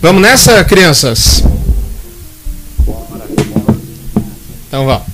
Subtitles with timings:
[0.00, 1.42] Vamos nessa, crianças?
[4.66, 5.06] Então vamos.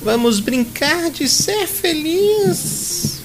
[0.00, 3.20] Vamos brincar de ser feliz.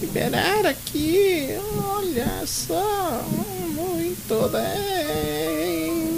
[0.00, 1.48] Liberar aqui.
[1.76, 3.24] Olha só.
[3.74, 6.14] Muito bem.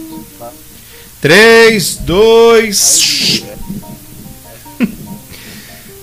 [1.21, 3.45] 3, 2.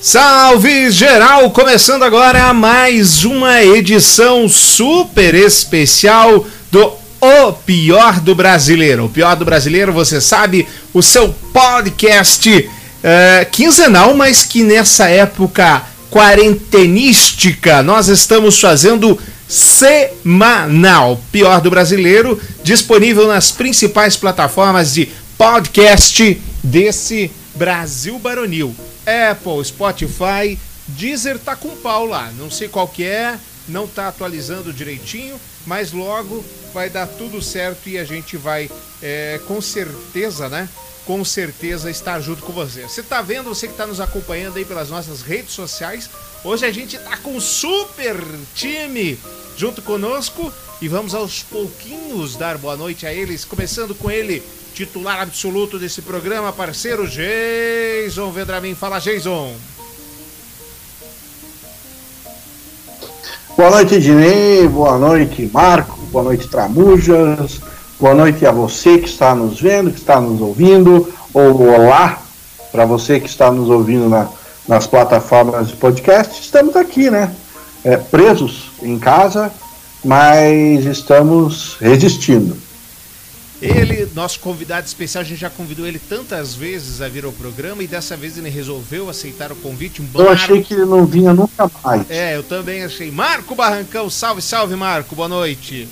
[0.04, 1.50] Salve geral!
[1.52, 9.06] Começando agora mais uma edição super especial do O Pior do Brasileiro.
[9.06, 15.84] O Pior do Brasileiro, você sabe, o seu podcast uh, quinzenal, mas que nessa época
[16.12, 19.18] quarentenística nós estamos fazendo
[19.48, 21.18] semanal.
[21.32, 25.08] Pior do Brasileiro, disponível nas principais plataformas de
[25.38, 28.76] podcast desse Brasil Baronil.
[29.06, 30.58] Apple, Spotify,
[30.88, 32.32] Deezer tá com pau lá.
[32.38, 33.38] Não sei qual que é,
[33.68, 38.70] não tá atualizando direitinho, mas logo vai dar tudo certo e a gente vai,
[39.02, 40.68] é, com certeza, né?
[41.06, 42.84] Com certeza estar junto com você.
[42.84, 46.10] Você tá vendo, você que está nos acompanhando aí pelas nossas redes sociais.
[46.44, 48.16] Hoje a gente tá com super
[48.56, 49.20] time
[49.58, 54.44] junto conosco e vamos aos pouquinhos dar boa noite a eles, começando com ele,
[54.74, 58.74] titular absoluto desse programa, parceiro Jason Vendramin.
[58.74, 59.54] Fala, Jason.
[63.56, 64.68] Boa noite, Dinei.
[64.68, 66.00] Boa noite, Marco.
[66.12, 67.62] Boa noite, Tramujas.
[68.00, 71.14] Boa noite a você que está nos vendo, que está nos ouvindo.
[71.34, 72.20] Ou olá
[72.72, 74.28] para você que está nos ouvindo na,
[74.68, 76.42] nas plataformas de podcast.
[76.42, 77.32] Estamos aqui, né?
[77.84, 79.52] É, presos em casa,
[80.04, 82.58] mas estamos resistindo.
[83.64, 87.82] Ele, nosso convidado especial, a gente já convidou ele tantas vezes a vir ao programa
[87.82, 90.02] e dessa vez ele resolveu aceitar o convite.
[90.02, 92.12] Um eu achei que ele não vinha nunca mais.
[92.12, 93.10] É, eu também achei.
[93.10, 95.88] Marco Barrancão, salve, salve, Marco, boa noite.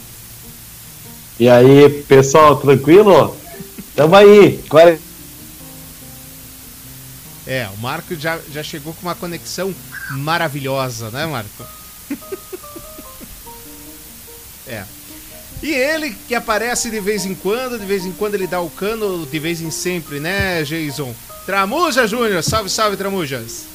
[1.40, 3.38] E aí, pessoal, tranquilo?
[3.96, 4.62] Tamo aí.
[7.48, 9.74] É, o Marco já, já chegou com uma conexão
[10.10, 11.66] maravilhosa, né, Marco?
[15.62, 18.70] E ele que aparece de vez em quando, de vez em quando ele dá o
[18.70, 21.14] cano, de vez em sempre, né, Jason?
[21.46, 23.66] Tramuja Júnior, salve, salve, Tramujas.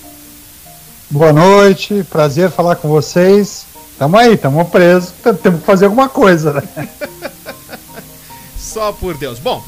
[1.08, 3.64] Boa noite, prazer falar com vocês.
[3.96, 6.88] Tamo aí, tamo presos, temos que fazer alguma coisa, né?
[8.58, 9.38] Só por Deus.
[9.38, 9.64] Bom,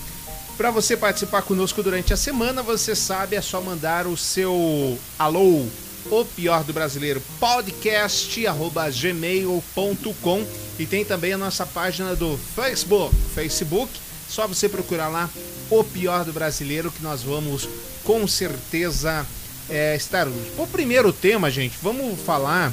[0.57, 5.65] para você participar conosco durante a semana, você sabe, é só mandar o seu alô,
[6.11, 10.47] o pior do brasileiro, podcast, arroba gmail.com
[10.79, 13.15] e tem também a nossa página do Facebook.
[13.35, 13.93] Facebook,
[14.29, 15.29] só você procurar lá
[15.71, 17.69] o pior do brasileiro que nós vamos
[18.05, 19.27] com certeza
[19.69, 20.27] é, estar.
[20.57, 22.73] O primeiro tema, gente, vamos falar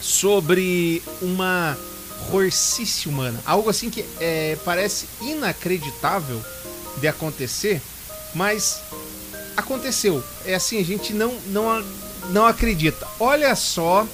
[0.00, 1.76] sobre uma
[2.32, 3.40] horcice humana.
[3.44, 6.42] Algo assim que é, parece inacreditável
[6.98, 7.80] de acontecer,
[8.34, 8.80] mas
[9.56, 10.22] aconteceu.
[10.44, 11.84] É assim, a gente não, não,
[12.30, 13.06] não acredita.
[13.18, 14.06] Olha só,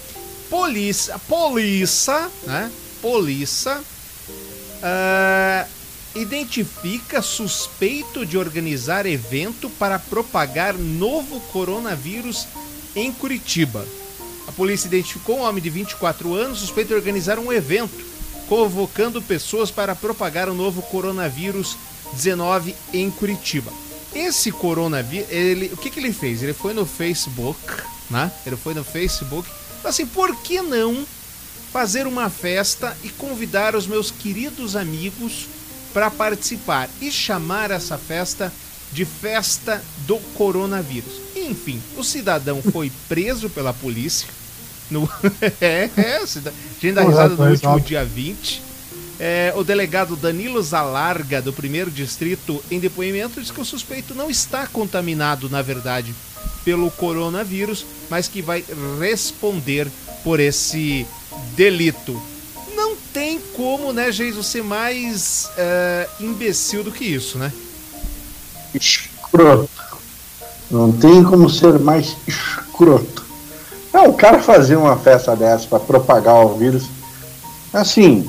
[0.49, 2.71] polícia, polícia, né?
[3.03, 5.69] polícia uh,
[6.15, 12.47] identifica suspeito de organizar evento para propagar novo coronavírus
[12.95, 13.87] em Curitiba.
[14.47, 18.17] A polícia identificou um homem de 24 anos suspeito de organizar um evento
[18.49, 21.77] convocando pessoas para propagar o novo coronavírus
[22.13, 23.73] 19 em Curitiba.
[24.15, 26.43] Esse coronavírus, ele, o que, que ele fez?
[26.43, 27.59] Ele foi no Facebook,
[28.11, 28.31] né?
[28.45, 29.49] Ele foi no Facebook,
[29.85, 31.07] assim, por que não
[31.73, 35.47] fazer uma festa e convidar os meus queridos amigos
[35.93, 38.53] para participar e chamar essa festa
[38.93, 41.21] de festa do coronavírus.
[41.35, 44.29] Enfim, o cidadão foi preso pela polícia.
[44.91, 45.09] No...
[45.61, 48.63] é, é, a gente dá risada no último dia 20.
[49.19, 54.31] É, o delegado Danilo Zalarga, do primeiro distrito, em depoimento, diz que o suspeito não
[54.31, 56.15] está contaminado, na verdade,
[56.65, 58.65] pelo coronavírus, mas que vai
[58.99, 59.89] responder
[60.23, 61.07] por esse
[61.55, 62.21] delito.
[62.75, 67.53] Não tem como, né, Geiso, ser mais uh, imbecil do que isso, né?
[68.75, 69.71] Escroto.
[70.71, 73.25] Não tem como ser mais escroto.
[73.93, 76.85] Não, o cara fazer uma festa dessa para propagar o vírus.
[77.73, 78.29] Assim,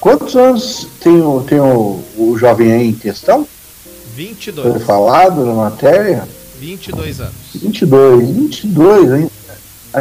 [0.00, 3.46] quantos anos tem o, tem o, o jovem aí em questão?
[4.14, 4.72] 22.
[4.72, 6.26] Foi falado na matéria?
[6.58, 7.39] 22 anos.
[7.58, 9.30] 22, 22, hein?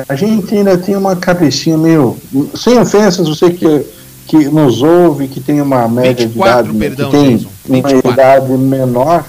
[0.08, 2.18] a gente ainda tem uma cabecinha meio.
[2.56, 3.86] Sem ofensas, você que,
[4.28, 8.52] que nos ouve, que tem uma média 24, de idade, perdão, que tem uma idade
[8.52, 9.26] menor,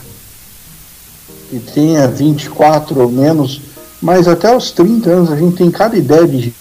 [1.48, 3.60] que tenha 24 ou menos,
[4.02, 6.54] mas até os 30 anos a gente tem cada ideia de.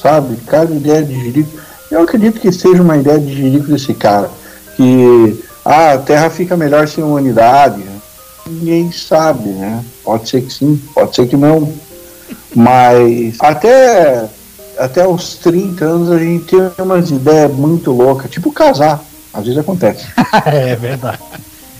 [0.00, 0.36] sabe?
[0.46, 1.50] Cada ideia de jirico.
[1.90, 4.30] Eu acredito que seja uma ideia de jirico desse cara.
[4.76, 7.82] Que ah, a Terra fica melhor sem humanidade.
[8.46, 9.84] Ninguém sabe, né?
[10.02, 11.72] Pode ser que sim, pode ser que não.
[12.54, 14.28] Mas até,
[14.78, 19.02] até os 30 anos a gente tem umas ideias muito loucas, tipo casar.
[19.32, 20.06] Às vezes acontece.
[20.46, 21.18] é verdade.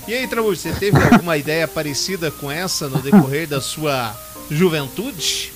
[0.06, 4.14] E aí, Tramujo, você teve alguma ideia parecida com essa no decorrer da sua
[4.50, 5.52] juventude?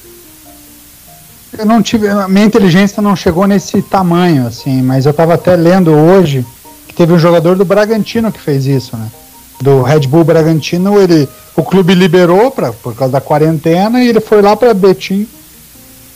[1.57, 5.57] Eu não tive, a minha inteligência não chegou nesse tamanho, assim, mas eu estava até
[5.57, 6.47] lendo hoje
[6.87, 9.11] que teve um jogador do Bragantino que fez isso, né?
[9.61, 14.21] Do Red Bull Bragantino, ele, o clube liberou pra, por causa da quarentena e ele
[14.21, 15.27] foi lá para Betim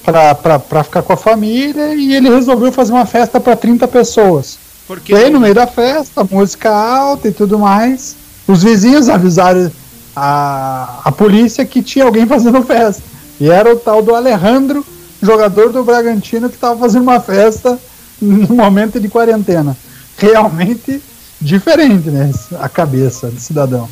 [0.04, 4.58] para ficar com a família e ele resolveu fazer uma festa para 30 pessoas.
[4.86, 8.16] Porque E aí, no meio da festa, música alta e tudo mais,
[8.46, 9.70] os vizinhos avisaram
[10.14, 13.02] a, a polícia que tinha alguém fazendo festa.
[13.40, 14.84] E era o tal do Alejandro,
[15.22, 17.78] jogador do Bragantino, que estava fazendo uma festa
[18.20, 19.76] no momento de quarentena.
[20.16, 21.00] Realmente
[21.42, 22.30] diferente, né?
[22.58, 23.88] A cabeça do cidadão.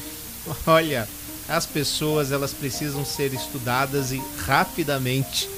[0.67, 1.06] Olha,
[1.49, 5.50] as pessoas elas precisam ser estudadas e rapidamente,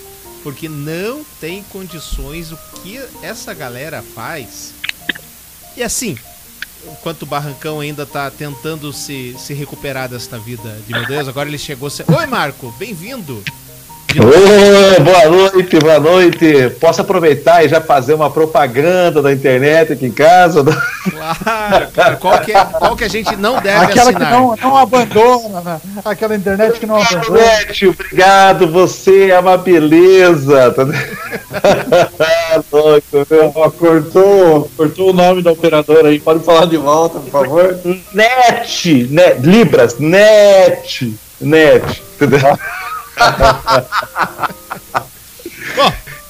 [0.42, 4.72] porque não tem condições o que essa galera faz.
[5.76, 6.16] E assim,
[6.86, 11.48] enquanto o Barrancão ainda tá tentando se, se recuperar desta vida de meu Deus, agora
[11.48, 11.88] ele chegou.
[11.90, 12.04] Se...
[12.08, 13.42] Oi, Marco, bem-vindo.
[14.18, 16.70] Ô, boa noite, boa noite.
[16.78, 20.62] Posso aproveitar e já fazer uma propaganda da internet aqui em casa?
[21.02, 24.28] Claro, cara, qual que, é- qual que a gente não deve Aquela assinar?
[24.28, 25.80] que não, não abandona, né?
[26.04, 27.38] aquela internet que não abandona.
[27.40, 30.70] Internet, obrigado, você é uma beleza.
[30.72, 30.84] Tá
[32.72, 33.52] louco, meu.
[33.72, 37.78] Cortou, cortou o nome da operadora aí, pode falar de volta, por favor.
[38.12, 42.02] Net, net, Libras, net, net.
[42.14, 42.58] Entendeu?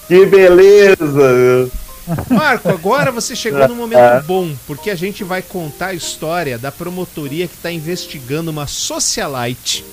[0.06, 1.70] Que beleza.
[2.28, 6.72] Marco, agora você chegou num momento bom, porque a gente vai contar a história da
[6.72, 9.84] promotoria que está investigando uma socialite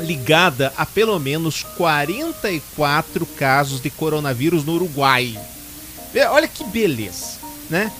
[0.00, 5.38] ligada a pelo menos 44 casos de coronavírus no Uruguai.
[6.30, 7.38] Olha que beleza,
[7.70, 7.92] né?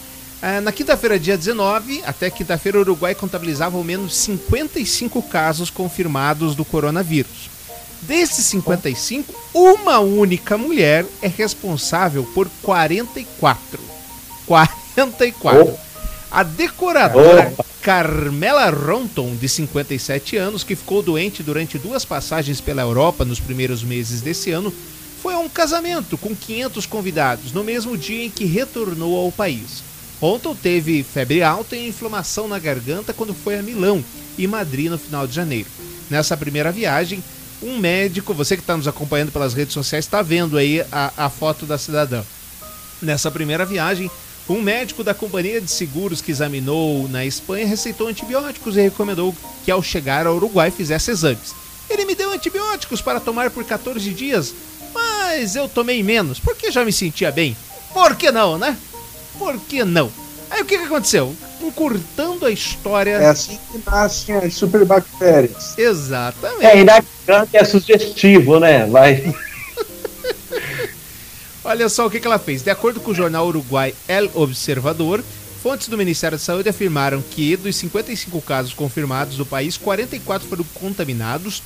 [0.43, 6.55] Ah, Na quinta-feira, dia 19, até quinta-feira, o Uruguai contabilizava ao menos 55 casos confirmados
[6.55, 7.54] do coronavírus.
[8.06, 13.81] Desses 55, uma única mulher é responsável por 44.
[14.47, 15.75] 44.
[16.31, 23.25] A decoradora Carmela Ronton, de 57 anos, que ficou doente durante duas passagens pela Europa
[23.25, 24.73] nos primeiros meses desse ano,
[25.23, 29.83] foi a um casamento com 500 convidados no mesmo dia em que retornou ao país.
[30.21, 34.05] Ronton teve febre alta e inflamação na garganta quando foi a Milão
[34.37, 35.69] e Madrid no final de janeiro.
[36.11, 37.23] Nessa primeira viagem,
[37.64, 41.31] um médico, você que está nos acompanhando pelas redes sociais, está vendo aí a, a
[41.31, 42.22] foto da cidadã.
[43.00, 44.11] Nessa primeira viagem,
[44.49, 49.34] um médico da companhia de seguros que examinou na Espanha receitou antibióticos e recomendou
[49.64, 51.55] que ao chegar ao Uruguai fizesse exames.
[51.88, 54.55] Ele me deu antibióticos para tomar por 14 dias,
[54.93, 57.56] mas eu tomei menos, porque já me sentia bem.
[57.94, 58.76] Por que não, né?
[59.38, 60.12] Por que não?
[60.55, 61.35] Aí o que, que aconteceu?
[61.61, 63.11] Encurtando a história.
[63.11, 65.77] É assim que nascem as superbactérias.
[65.77, 66.65] Exatamente.
[66.65, 67.03] É, e na
[67.53, 68.87] é sugestivo, né?
[68.87, 69.35] Vai.
[71.64, 72.62] Olha só o que, que ela fez.
[72.62, 75.25] De acordo com o jornal uruguai El Observador,
[75.61, 80.64] fontes do Ministério da Saúde afirmaram que dos 55 casos confirmados do país, 44 foram
[80.73, 81.64] contaminados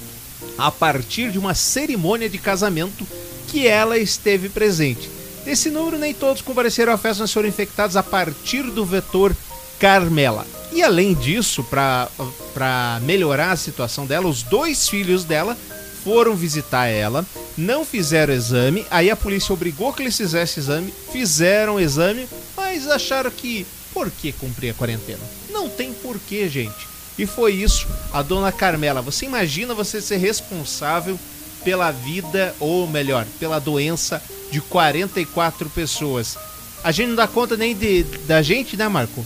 [0.57, 3.07] a partir de uma cerimônia de casamento
[3.49, 5.18] que ela esteve presente.
[5.49, 9.35] Desse número, nem todos compareceram à festa, mas foram infectados a partir do vetor
[9.79, 10.47] Carmela.
[10.71, 15.57] E além disso, para melhorar a situação dela, os dois filhos dela
[16.05, 17.25] foram visitar ela,
[17.57, 23.31] não fizeram exame, aí a polícia obrigou que eles fizessem exame, fizeram exame, mas acharam
[23.31, 25.23] que por que cumprir a quarentena?
[25.49, 26.87] Não tem porquê, gente.
[27.19, 29.01] E foi isso, a dona Carmela.
[29.01, 31.19] Você imagina você ser responsável
[31.65, 36.37] pela vida, ou melhor, pela doença de 44 pessoas.
[36.83, 39.25] A gente não dá conta nem de, da gente, né, Marco?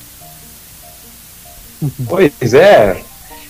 [2.08, 3.02] Pois é.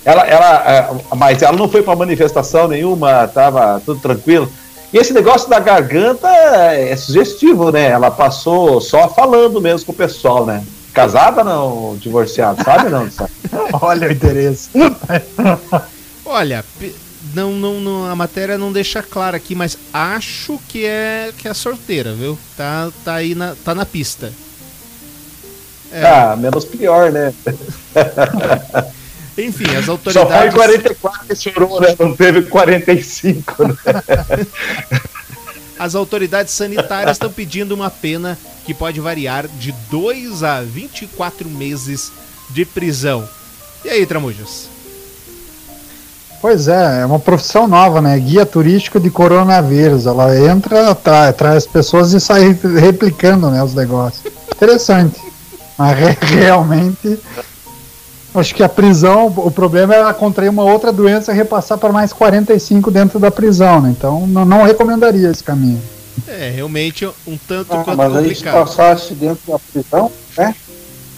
[0.04, 4.50] Ela, ela, é, mas ela não foi para manifestação nenhuma, tava tudo tranquilo.
[4.92, 7.90] E esse negócio da garganta é sugestivo, né?
[7.90, 10.64] Ela passou só falando mesmo com o pessoal, né?
[10.92, 13.08] Casada não, divorciada, sabe não?
[13.12, 13.30] Sabe?
[13.80, 14.70] Olha o interesse.
[16.24, 16.64] Olha,
[17.34, 21.54] não, não, não, a matéria não deixa claro aqui, mas acho que é que é
[21.54, 22.38] solteira, viu?
[22.56, 24.32] Tá, tá aí na, tá na pista.
[25.92, 26.06] É.
[26.06, 27.34] Ah, menos pior, né?
[29.36, 30.54] Enfim, as Só foi autoridades.
[30.54, 31.94] 44 que chorou, né?
[31.98, 33.74] Não teve 45, né?
[35.78, 42.12] as autoridades sanitárias estão pedindo uma pena que pode variar de 2 a 24 meses
[42.50, 43.28] de prisão.
[43.84, 44.71] E aí, Tramujas?
[46.42, 48.18] Pois é, é uma profissão nova, né?
[48.18, 50.06] Guia turístico de coronavírus.
[50.06, 54.24] Ela entra, traz, traz pessoas e sai replicando né, os negócios.
[54.52, 55.20] Interessante.
[55.78, 57.18] Mas re realmente
[58.34, 61.92] Acho que a prisão, o problema é ela contrair uma outra doença e repassar para
[61.92, 63.90] mais 45 dentro da prisão, né?
[63.90, 65.80] Então não, não recomendaria esse caminho.
[66.26, 68.54] É, realmente um tanto Ah, quanto mas aí se complicado.
[68.54, 70.54] passasse dentro da prisão, né?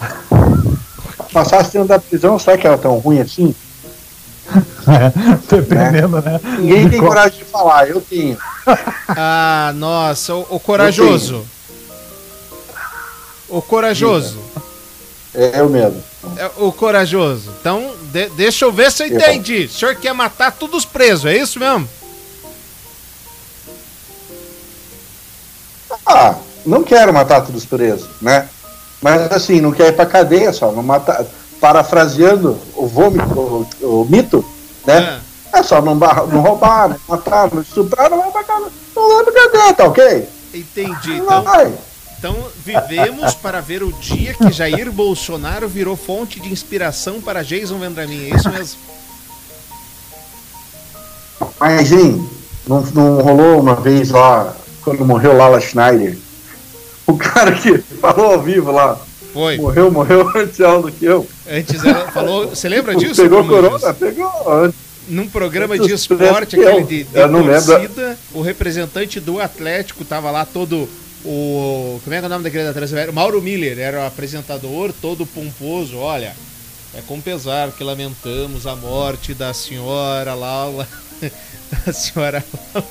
[1.33, 3.55] Passasse dentro da prisão, será que era tão ruim assim?
[5.49, 6.41] Dependendo, né?
[6.59, 8.37] Ninguém tem Co- coragem de falar, eu tenho.
[9.09, 11.45] Ah, nossa, o, o corajoso.
[13.49, 14.39] O corajoso.
[15.35, 16.03] É eu mesmo.
[16.37, 17.51] É, o corajoso.
[17.61, 19.17] Então, de- deixa eu ver se eu Eu.
[19.17, 19.65] entendi.
[19.65, 21.89] O senhor quer matar todos os presos, é isso mesmo?
[26.07, 26.35] Ah,
[26.65, 28.49] não quero matar todos os presos, né?
[29.01, 31.25] Mas assim, não quer ir pra cadeia só, não matar.
[31.65, 33.25] Parafraseando o vômito,
[33.81, 34.45] o, o mito,
[34.87, 35.19] né?
[35.51, 38.61] É só não, não roubar, não matar, não estuprar, não vai pra.
[38.95, 40.29] Não vai pra cadeia, tá ok?
[40.53, 41.23] Entendi.
[41.23, 41.73] Não Então, vai.
[42.19, 47.79] então, vivemos para ver o dia que Jair Bolsonaro virou fonte de inspiração para Jason
[47.79, 48.31] Vendramin.
[48.31, 48.79] É isso mesmo?
[51.59, 52.29] Mas, hein,
[52.69, 56.19] não, não rolou uma vez lá, quando morreu Lala Schneider?
[57.07, 58.99] O cara que falou ao vivo lá,
[59.35, 59.59] Foi.
[59.59, 61.29] morreu, morreu antes ela do que eu.
[61.51, 62.49] Antes ela falou.
[62.49, 63.21] Você lembra disso?
[63.21, 63.93] Pegou corona?
[63.93, 64.79] Pegou antes.
[65.09, 67.63] Num programa de esporte, aquele de, de lembro.
[67.67, 70.89] torcida, o representante do Atlético tava lá todo.
[71.25, 72.01] O.
[72.03, 73.13] Como é que é o nome daquele da Transfer?
[73.13, 75.99] Mauro Miller era o apresentador, todo pomposo.
[75.99, 76.35] Olha,
[76.95, 80.87] é com pesar que lamentamos a morte da senhora Laula.
[81.87, 82.87] Da senhora Laula.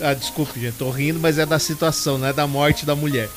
[0.00, 3.28] Ah, desculpe, gente, tô rindo, mas é da situação, não é da morte da mulher.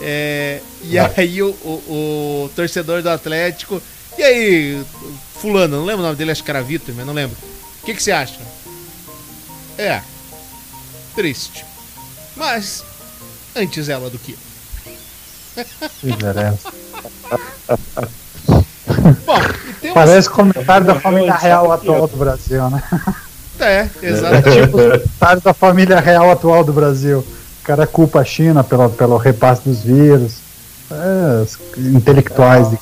[0.00, 3.82] É, e aí o, o- o torcedor do Atlético.
[4.16, 4.84] E aí,
[5.40, 7.36] fulano, não lembro o nome dele, acho que era Vitor, mas não lembro.
[7.82, 8.38] O que, que você acha?
[9.76, 10.00] É.
[11.14, 11.64] Triste.
[12.36, 12.84] Mas,
[13.56, 14.38] antes ela do que eu.
[19.26, 19.38] Bom,
[19.68, 19.94] e tem uma...
[20.06, 22.82] Parece comentário da família real atual do Brasil, né?
[23.60, 24.50] É, exato.
[24.50, 27.26] Tipo os comentários da família real atual do Brasil.
[27.68, 30.36] O cara culpa a China pelo, pelo repasse dos vírus.
[30.90, 32.78] É, os intelectuais de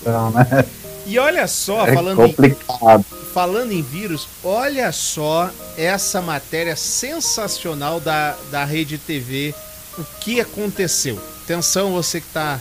[0.00, 0.64] então, né?
[1.04, 3.04] E olha só, É falando em, complicado.
[3.34, 9.54] falando em vírus, olha só essa matéria sensacional da, da Rede TV.
[9.98, 11.20] O que aconteceu?
[11.44, 12.58] Atenção, você que está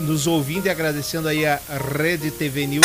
[0.00, 1.60] nos ouvindo e agradecendo aí a
[1.96, 2.84] Rede TV News.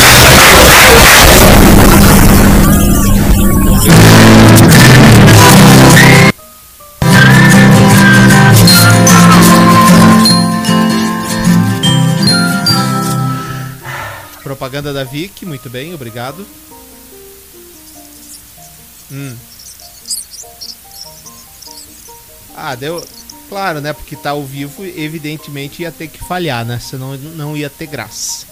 [14.59, 16.45] Propaganda da Vic, muito bem, obrigado.
[19.09, 19.33] Hum.
[22.53, 23.01] Ah, deu.
[23.47, 23.93] Claro, né?
[23.93, 26.77] Porque tá ao vivo, evidentemente ia ter que falhar, né?
[26.77, 28.45] Senão não ia ter graça.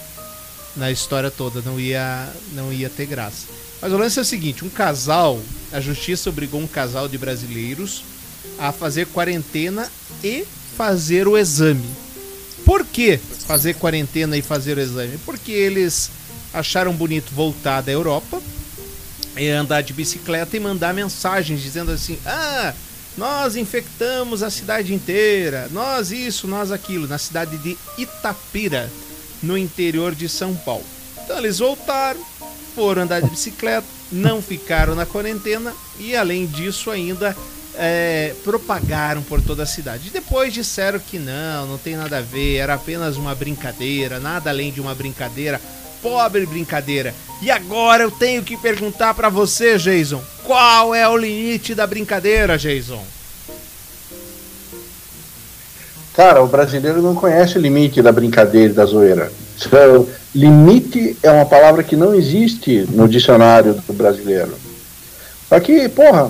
[0.77, 3.45] Na história toda, não ia, não ia ter graça.
[3.81, 5.41] Mas o lance é o seguinte: um casal,
[5.73, 8.05] a justiça obrigou um casal de brasileiros
[8.57, 9.91] a fazer quarentena
[10.23, 10.45] e
[10.77, 12.06] fazer o exame.
[12.97, 15.19] Que fazer quarentena e fazer o exame?
[15.19, 16.09] Porque eles
[16.51, 18.41] acharam bonito voltar da Europa
[19.37, 22.73] e andar de bicicleta e mandar mensagens dizendo assim: ah,
[23.15, 28.91] nós infectamos a cidade inteira, nós isso, nós aquilo, na cidade de Itapira,
[29.43, 30.83] no interior de São Paulo.
[31.23, 32.19] Então eles voltaram,
[32.73, 37.37] foram andar de bicicleta, não ficaram na quarentena e além disso ainda
[37.77, 40.09] é, propagaram por toda a cidade.
[40.09, 44.71] Depois disseram que não, não tem nada a ver, era apenas uma brincadeira, nada além
[44.71, 45.61] de uma brincadeira.
[46.01, 47.13] Pobre brincadeira.
[47.41, 52.57] E agora eu tenho que perguntar pra você, Jason, qual é o limite da brincadeira,
[52.57, 53.03] Jason?
[56.15, 59.31] Cara, o brasileiro não conhece o limite da brincadeira e da zoeira.
[59.71, 64.55] É- Limite é uma palavra que não existe no dicionário do brasileiro.
[65.49, 66.29] Só que, porra,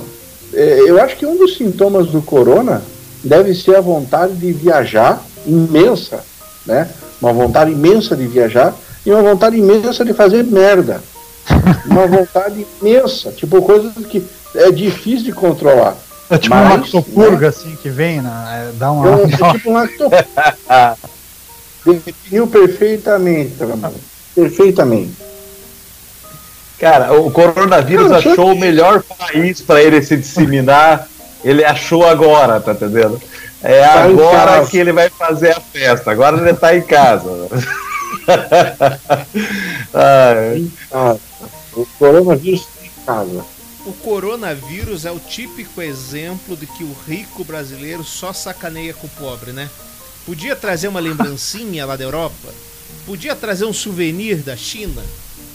[0.59, 2.81] eu acho que um dos sintomas do corona
[3.23, 6.23] deve ser a vontade de viajar imensa,
[6.65, 6.89] né?
[7.21, 11.01] Uma vontade imensa de viajar e uma vontade imensa de fazer merda.
[11.85, 14.21] Uma vontade imensa, tipo coisa que
[14.53, 15.95] é difícil de controlar.
[16.29, 18.71] É tipo Mas, uma lactopurga, assim, que vem, né?
[18.77, 19.07] Dá uma.
[19.07, 20.03] Uma- é tipo um lacto...
[21.85, 23.93] Definiu perfeitamente, Ramon.
[24.35, 25.13] Perfeitamente.
[26.79, 31.07] Cara, o coronavírus só achou que- o melhor país para ele se disseminar
[31.43, 33.21] Ele achou agora, tá entendendo?
[33.63, 36.11] É Tá agora que ele vai fazer a festa.
[36.11, 37.29] Agora ele tá em casa.
[39.93, 41.15] Ai, Ah,
[41.73, 43.45] o coronavírus está em casa.
[43.85, 49.09] O coronavírus é o típico exemplo de que o rico brasileiro só sacaneia com o
[49.11, 49.69] pobre, né?
[50.25, 52.49] Podia trazer uma lembrancinha lá da Europa,
[53.05, 55.01] podia trazer um souvenir da China,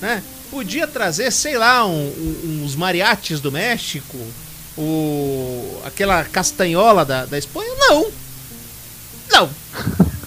[0.00, 0.22] né?
[0.52, 4.18] Podia trazer, sei lá, um- um- uns mariachis do México,
[4.76, 7.70] o aquela castanhola da, da Espanha.
[7.78, 8.06] Não!
[9.32, 9.50] Não!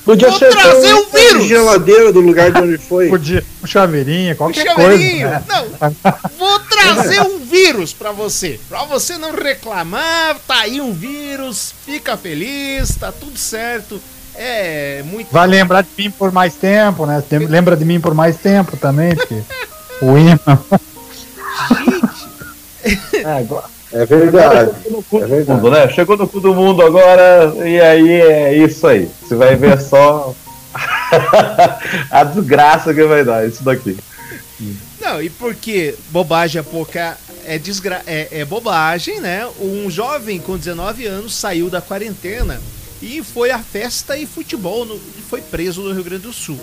[0.04, 1.46] Podia Vou ser trazer tão- um vírus!
[1.48, 3.08] geladeira do lugar de onde foi.
[3.10, 5.28] Podia, um chaveirinho, qualquer Chaveirinho!
[5.30, 5.40] coisa.
[5.40, 5.44] né?
[5.48, 6.30] Não!
[6.38, 8.60] Vou trazer um vírus pra você.
[8.70, 14.02] Pra você não reclamar, tá aí um vírus, fica feliz, tá tudo certo.
[14.36, 15.32] É muito.
[15.32, 17.24] Vai lembrar de mim por mais tempo, né?
[17.48, 19.42] Lembra de mim por mais tempo também, porque
[20.02, 20.40] o imã.
[22.84, 24.72] Gente, é, É verdade.
[24.84, 25.62] Chegou no cu É do verdade.
[25.62, 25.90] mundo, né?
[25.90, 29.10] Chegou no cu do mundo agora, e aí é isso aí.
[29.22, 30.34] Você vai ver só
[32.12, 33.98] a desgraça que vai dar isso daqui.
[35.00, 37.18] Não, e porque bobagem é pouca.
[37.48, 38.02] É, desgra...
[38.08, 39.48] é, é bobagem, né?
[39.62, 42.60] Um jovem com 19 anos saiu da quarentena
[43.02, 44.96] e foi à festa e futebol no...
[44.96, 46.60] e foi preso no Rio Grande do Sul.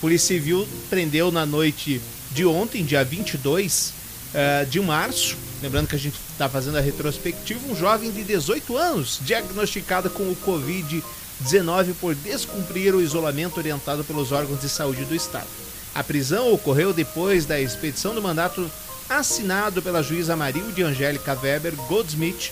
[0.00, 2.00] Polícia Civil prendeu na noite
[2.34, 3.92] de ontem, dia 22
[4.34, 5.36] eh, de março.
[5.62, 7.60] Lembrando que a gente está fazendo a retrospectiva.
[7.70, 14.32] Um jovem de 18 anos diagnosticado com o Covid-19 por descumprir o isolamento orientado pelos
[14.32, 15.46] órgãos de saúde do Estado.
[15.94, 18.68] A prisão ocorreu depois da expedição do mandato
[19.08, 22.50] assinado pela juíza Marilde Angélica Weber Goldsmith,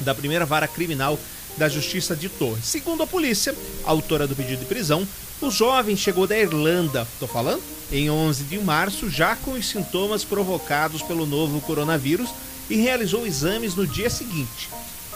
[0.00, 1.18] da primeira vara criminal
[1.56, 2.66] da Justiça de Torres.
[2.66, 3.54] Segundo a polícia,
[3.84, 5.08] autora do pedido de prisão,
[5.40, 7.75] o jovem chegou da Irlanda, tô falando?
[7.90, 12.30] Em 11 de março, já com os sintomas provocados pelo novo coronavírus
[12.68, 14.68] e realizou exames no dia seguinte.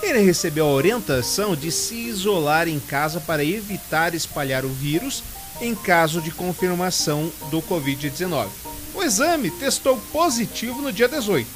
[0.02, 5.22] Ele recebeu a orientação de se isolar em casa para evitar espalhar o vírus
[5.60, 8.48] em caso de confirmação do Covid-19.
[8.94, 11.46] O exame testou positivo no dia 18.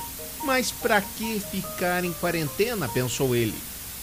[0.44, 2.86] Mas para que ficar em quarentena?
[2.86, 3.54] pensou ele.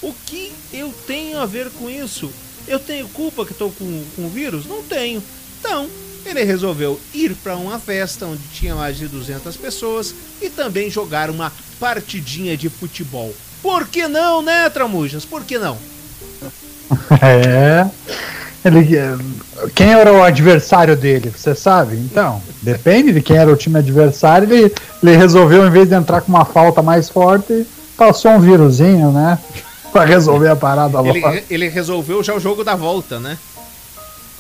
[0.02, 2.32] O que eu tenho a ver com isso?
[2.67, 4.65] Eu tenho culpa que estou com, com o vírus?
[4.65, 5.21] Não tenho.
[5.60, 5.88] Então,
[6.25, 11.29] ele resolveu ir para uma festa onde tinha mais de 200 pessoas e também jogar
[11.29, 13.34] uma partidinha de futebol.
[13.62, 15.25] Por que não, né, Tramujas?
[15.25, 15.77] Por que não?
[17.21, 17.89] É.
[18.63, 18.86] Ele,
[19.73, 21.95] quem era o adversário dele, você sabe?
[21.95, 24.51] Então, depende de quem era o time adversário.
[24.51, 27.65] Ele, ele resolveu, em vez de entrar com uma falta mais forte,
[27.97, 29.39] passou um vírusinho, né?
[29.91, 31.17] Pra resolver a parada logo.
[31.17, 33.38] Ele, ele resolveu já o jogo da volta, né?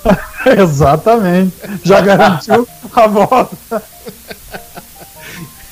[0.59, 1.55] Exatamente.
[1.83, 3.57] Já garantiu a volta.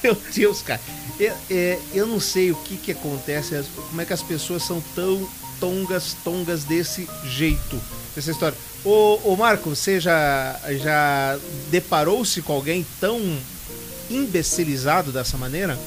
[0.04, 0.80] Meu Deus, cara.
[1.20, 4.82] É, é, eu não sei o que que acontece, como é que as pessoas são
[4.96, 5.28] tão
[5.60, 7.80] tongas, tongas desse jeito.
[8.15, 8.58] Essa história.
[8.86, 11.38] Ô, ô Marco, você já, já
[11.70, 13.20] deparou-se com alguém tão
[14.10, 15.78] imbecilizado dessa maneira?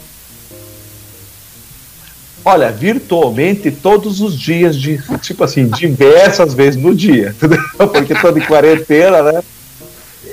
[2.45, 7.61] Olha, virtualmente todos os dias, de, tipo assim, diversas vezes no dia, entendeu?
[7.77, 9.43] Porque tô de quarentena, né?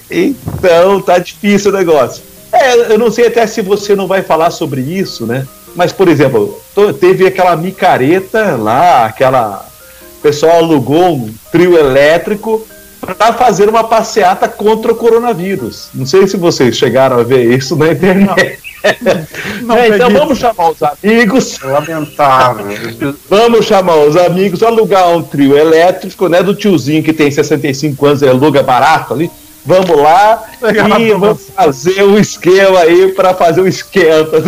[0.10, 2.24] Então tá difícil o negócio.
[2.52, 5.46] É, eu não sei até se você não vai falar sobre isso, né?
[5.76, 6.60] Mas, por exemplo,
[7.00, 9.68] teve aquela micareta lá, aquela.
[10.18, 12.68] O pessoal alugou um trio elétrico
[13.00, 15.90] para fazer uma passeata contra o coronavírus.
[15.94, 18.60] Não sei se vocês chegaram a ver isso na internet.
[18.64, 18.69] Não
[19.78, 21.60] É, então vamos chamar os amigos.
[21.62, 22.66] É lamentável.
[23.30, 26.42] Vamos chamar os amigos, alugar um trio elétrico, né?
[26.42, 29.30] Do tiozinho que tem 65 anos e aluga barato ali.
[29.66, 34.42] Vamos lá na e vamos fazer um esquema aí para fazer um esquenta.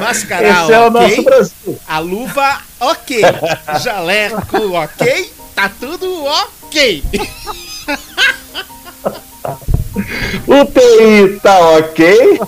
[0.00, 1.00] Mascarar, Esse é o ok?
[1.00, 1.78] nosso Brasil.
[1.88, 3.22] A luva, ok.
[3.82, 5.32] Jaleco, ok.
[5.54, 7.02] Tá tudo ok.
[10.46, 12.40] O TI tá ok.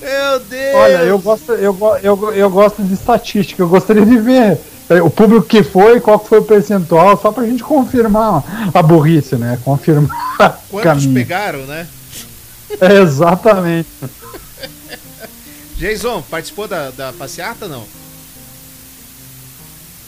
[0.00, 0.74] Meu Deus.
[0.74, 4.58] Olha, eu gosto, eu, eu, eu gosto de estatística, eu gostaria de ver
[4.88, 9.36] eh, o público que foi, qual foi o percentual, só pra gente confirmar a burrice,
[9.36, 9.58] né?
[9.64, 10.08] Confirmar
[10.70, 11.14] Quantos caminho.
[11.14, 11.86] pegaram, né?
[12.80, 13.88] É, exatamente.
[15.76, 17.84] Jason, participou da, da passeata não?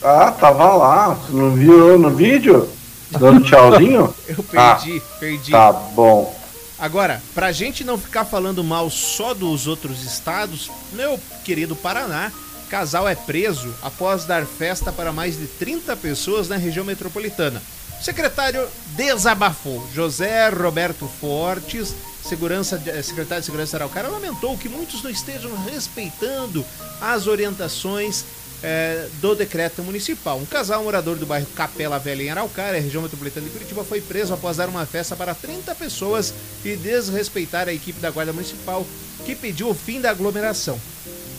[0.03, 1.09] Ah, tava lá.
[1.13, 2.67] Você não viu no vídeo?
[3.11, 4.13] Dando tchauzinho?
[4.27, 5.51] Eu perdi, perdi.
[5.51, 6.35] Tá bom.
[6.81, 12.31] Agora, pra gente não ficar falando mal só dos outros estados, meu querido Paraná,
[12.71, 17.61] casal é preso após dar festa para mais de 30 pessoas na região metropolitana.
[17.99, 19.87] O secretário desabafou.
[19.93, 21.93] José Roberto Fortes,
[22.27, 26.65] segurança, eh, secretário de Segurança Araucária, lamentou que muitos não estejam respeitando
[26.99, 28.25] as orientações
[28.63, 30.37] é, do decreto municipal.
[30.37, 34.33] Um casal morador do bairro Capela Velha, em Araucária, região metropolitana de Curitiba, foi preso
[34.33, 38.85] após dar uma festa para 30 pessoas e desrespeitar a equipe da Guarda Municipal,
[39.25, 40.79] que pediu o fim da aglomeração.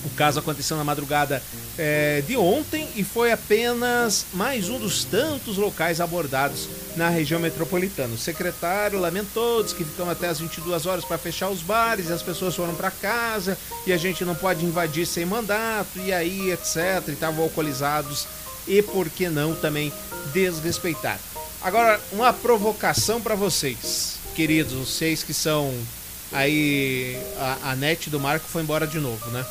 [0.05, 1.43] O caso aconteceu na madrugada
[1.79, 8.15] é, de ontem e foi apenas mais um dos tantos locais abordados na região metropolitana.
[8.15, 12.12] O secretário lamentou, disse que ficamos até as 22 horas para fechar os bares e
[12.12, 16.51] as pessoas foram para casa e a gente não pode invadir sem mandato e aí
[16.51, 17.09] etc.
[17.09, 18.27] E estavam alcoolizados
[18.67, 19.93] e por que não também
[20.33, 21.19] desrespeitar.
[21.62, 25.73] Agora, uma provocação para vocês, queridos, vocês que são
[26.33, 29.45] aí a, a net do Marco foi embora de novo, né?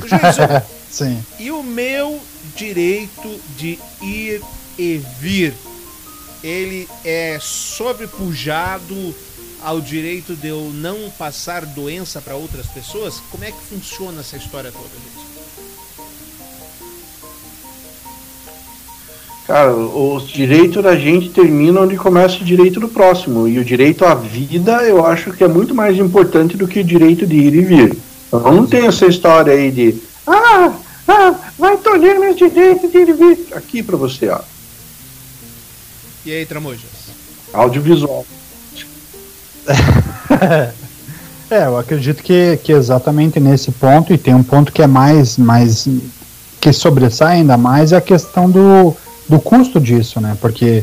[0.90, 1.22] Sim.
[1.38, 2.20] E o meu
[2.56, 4.42] direito de ir
[4.78, 5.54] e vir,
[6.42, 9.14] ele é sobrepujado
[9.62, 13.20] ao direito de eu não passar doença para outras pessoas?
[13.30, 15.24] Como é que funciona essa história toda, gente?
[19.46, 23.46] Cara, os direitos da gente terminam onde começa o direito do próximo.
[23.46, 26.84] E o direito à vida eu acho que é muito mais importante do que o
[26.84, 27.98] direito de ir e vir.
[28.38, 30.72] Eu não tenho essa história aí de ah,
[31.06, 33.46] ah vai tolher meus direitos de e vir.
[33.54, 34.40] Aqui para você, ó.
[36.24, 36.80] E aí, Tramujas?
[37.52, 38.26] Audiovisual.
[41.50, 45.38] é, eu acredito que, que exatamente nesse ponto, e tem um ponto que é mais,
[45.38, 45.86] mais
[46.60, 48.96] que sobressai ainda mais, é a questão do,
[49.28, 50.36] do custo disso, né?
[50.40, 50.82] Porque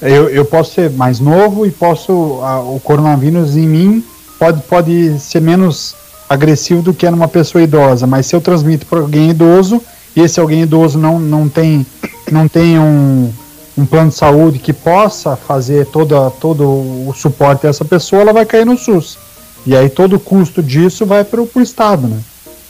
[0.00, 2.40] eu, eu posso ser mais novo e posso.
[2.42, 4.04] A, o coronavírus em mim
[4.38, 5.94] pode, pode ser menos
[6.28, 9.80] agressivo do que é numa pessoa idosa, mas se eu transmito para alguém idoso
[10.14, 11.86] e esse alguém idoso não, não tem,
[12.30, 13.32] não tem um,
[13.76, 18.32] um plano de saúde que possa fazer toda, todo o suporte a essa pessoa, ela
[18.32, 19.18] vai cair no SUS.
[19.66, 22.20] E aí todo o custo disso vai para o Estado, né?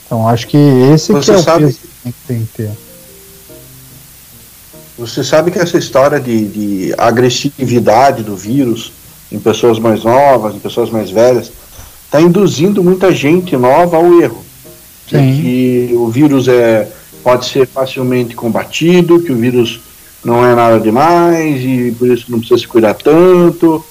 [0.05, 2.71] Então acho que esse que é o sabe, peso que tem que ter.
[4.97, 8.91] Você sabe que essa história de, de agressividade do vírus
[9.31, 11.51] em pessoas mais novas, em pessoas mais velhas,
[12.07, 14.43] está induzindo muita gente nova ao erro.
[15.09, 15.41] Sim.
[15.41, 16.89] Que o vírus é,
[17.23, 19.81] pode ser facilmente combatido, que o vírus
[20.23, 23.83] não é nada demais e por isso não precisa se cuidar tanto.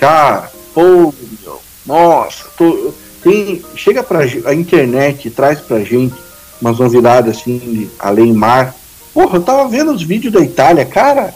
[0.00, 6.14] Cara, pô, meu, nossa, tô, tem, chega para a internet traz pra gente
[6.60, 8.74] umas novidades assim, de além mar.
[9.12, 11.34] Porra, eu tava vendo os vídeos da Itália, cara.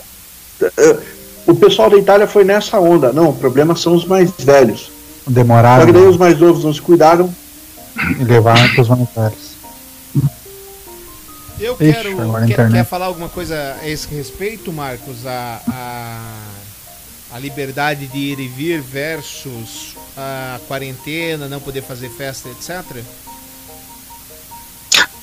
[0.62, 0.96] Eh,
[1.46, 3.12] o pessoal da Itália foi nessa onda.
[3.12, 4.90] Não, o problema são os mais velhos.
[5.26, 5.80] Demoraram.
[5.80, 7.34] Só que daí os mais novos não se cuidaram.
[8.18, 9.56] E levaram para os velhos.
[11.58, 12.46] Eu Ixi, quero.
[12.46, 15.26] Quer, quer, falar alguma coisa a esse respeito, Marcos?
[15.26, 22.50] A, a, a, liberdade de ir e vir versus a quarentena, não poder fazer festa,
[22.50, 23.02] etc?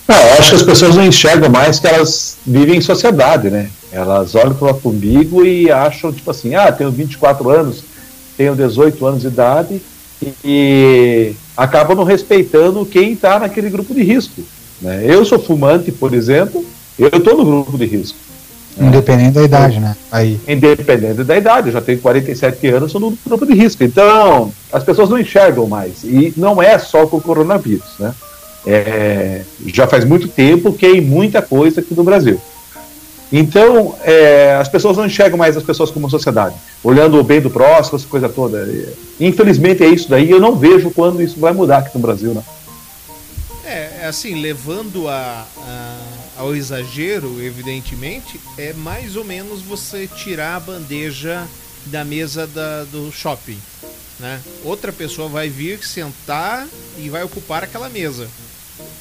[0.08, 3.70] Não, eu acho que as pessoas não enxergam mais que elas vivem em sociedade, né?
[3.92, 7.84] Elas olham para o umbigo e acham, tipo assim, ah, tenho 24 anos,
[8.36, 9.82] tenho 18 anos de idade,
[10.44, 14.42] e acabam não respeitando quem está naquele grupo de risco.
[14.82, 15.04] Né?
[15.06, 16.64] Eu sou fumante, por exemplo,
[16.98, 18.18] eu estou no grupo de risco.
[18.78, 18.88] Né?
[18.88, 19.96] Independente da idade, né?
[20.12, 20.40] Aí.
[20.48, 23.84] Independente da idade, eu já tenho 47 anos, sou no grupo de risco.
[23.84, 26.04] Então, as pessoas não enxergam mais.
[26.04, 28.14] E não é só com o coronavírus, né?
[28.66, 32.40] É, já faz muito tempo que é muita coisa aqui no Brasil.
[33.36, 37.50] Então, é, as pessoas não enxergam mais as pessoas como sociedade, olhando o bem do
[37.50, 38.70] próximo, essa coisa toda.
[39.20, 42.44] Infelizmente é isso daí, eu não vejo quando isso vai mudar aqui no Brasil, né?
[43.66, 45.98] É, assim, levando a, a,
[46.38, 51.48] ao exagero, evidentemente, é mais ou menos você tirar a bandeja
[51.88, 53.58] da mesa da, do shopping.
[54.20, 54.40] Né?
[54.64, 56.68] Outra pessoa vai vir sentar
[57.00, 58.28] e vai ocupar aquela mesa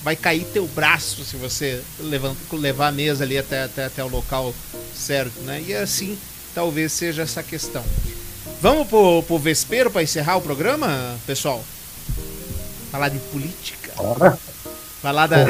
[0.03, 4.09] vai cair teu braço se você levanta, levar a mesa ali até, até, até o
[4.09, 4.55] local
[4.95, 5.63] certo, né?
[5.67, 6.19] E assim
[6.55, 7.85] talvez seja essa questão.
[8.61, 11.65] Vamos pro, pro Vespero para encerrar o programa, pessoal?
[12.91, 13.93] Falar de política.
[15.01, 15.47] Falar da,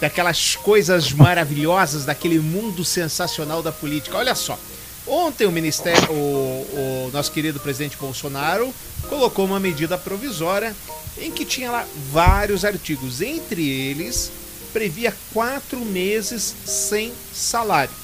[0.00, 4.16] daquelas coisas maravilhosas, daquele mundo sensacional da política.
[4.16, 4.58] Olha só.
[5.06, 8.74] Ontem o ministério, o, o nosso querido presidente Bolsonaro
[9.08, 10.74] colocou uma medida provisória
[11.18, 13.20] em que tinha lá vários artigos.
[13.20, 14.32] Entre eles,
[14.72, 17.94] previa quatro meses sem salário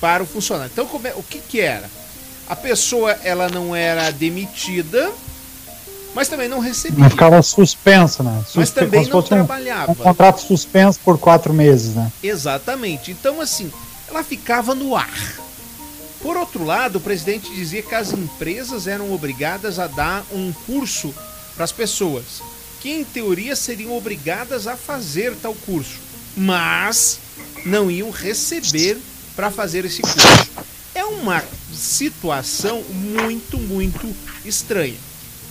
[0.00, 0.70] para o funcionário.
[0.72, 1.90] Então, é, o que, que era?
[2.48, 5.10] A pessoa ela não era demitida,
[6.14, 7.02] mas também não recebia.
[7.02, 8.42] Não ficava suspensa, né?
[8.44, 9.90] Suspe mas também não trabalhava.
[9.90, 12.10] Um, um contrato suspenso por quatro meses, né?
[12.22, 13.10] Exatamente.
[13.10, 13.70] Então, assim,
[14.08, 15.12] ela ficava no ar.
[16.20, 21.14] Por outro lado, o presidente dizia que as empresas eram obrigadas a dar um curso
[21.54, 22.42] para as pessoas,
[22.80, 26.08] que em teoria seriam obrigadas a fazer tal curso.
[26.36, 27.18] mas
[27.64, 28.96] não iam receber
[29.34, 30.50] para fazer esse curso.
[30.94, 34.96] É uma situação muito, muito estranha.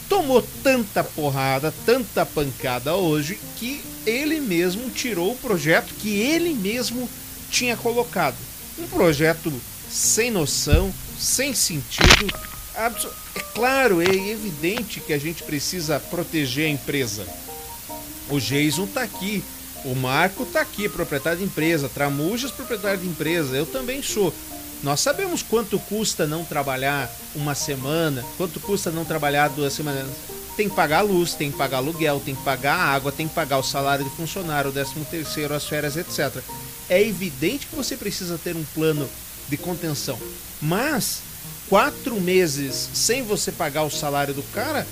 [0.08, 7.10] Tomou tanta porrada, tanta pancada hoje que ele mesmo tirou o projeto que ele mesmo
[7.52, 8.38] tinha colocado.
[8.80, 9.52] Um projeto
[9.90, 12.28] sem noção, sem sentido.
[12.76, 17.26] É claro, é evidente que a gente precisa proteger a empresa.
[18.30, 19.44] O Jason está aqui,
[19.84, 24.34] o Marco está aqui, proprietário de empresa, Tramujas, proprietário de empresa, eu também sou.
[24.84, 30.06] Nós sabemos quanto custa não trabalhar uma semana, quanto custa não trabalhar duas semanas.
[30.56, 33.28] Tem que pagar a luz, tem que pagar aluguel, tem que pagar a água, tem
[33.28, 36.44] que pagar o salário de funcionário, o décimo terceiro, as férias, etc.
[36.90, 39.10] É evidente que você precisa ter um plano
[39.50, 40.18] de contenção.
[40.62, 41.20] Mas
[41.70, 44.88] quatro meses sem você pagar o salário do cara,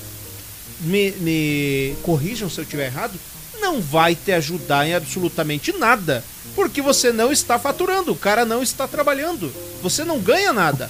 [0.82, 3.14] me, me corrijam se eu estiver errado,
[3.60, 6.24] não vai te ajudar em absolutamente nada.
[6.56, 9.52] Porque você não está faturando, o cara não está trabalhando.
[9.82, 10.90] Você não ganha nada.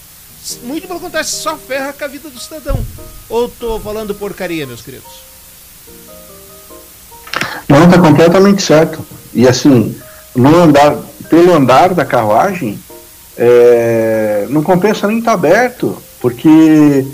[0.63, 2.77] Muito pelo contrário, só ferra com a vida do cidadão.
[3.29, 5.25] Ou tô falando porcaria, meus queridos?
[7.67, 9.03] Não, tá completamente certo.
[9.33, 9.99] E assim,
[10.35, 10.97] no andar,
[11.29, 12.79] pelo andar da carruagem,
[13.37, 17.05] é, não compensa nem estar tá aberto, porque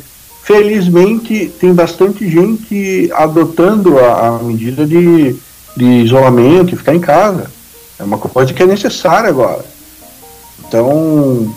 [0.43, 5.35] felizmente tem bastante gente adotando a, a medida de,
[5.75, 7.49] de isolamento e ficar em casa.
[7.99, 9.63] É uma coisa que é necessária agora.
[10.67, 11.53] Então,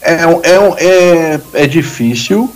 [0.00, 2.50] é, é, é, é difícil.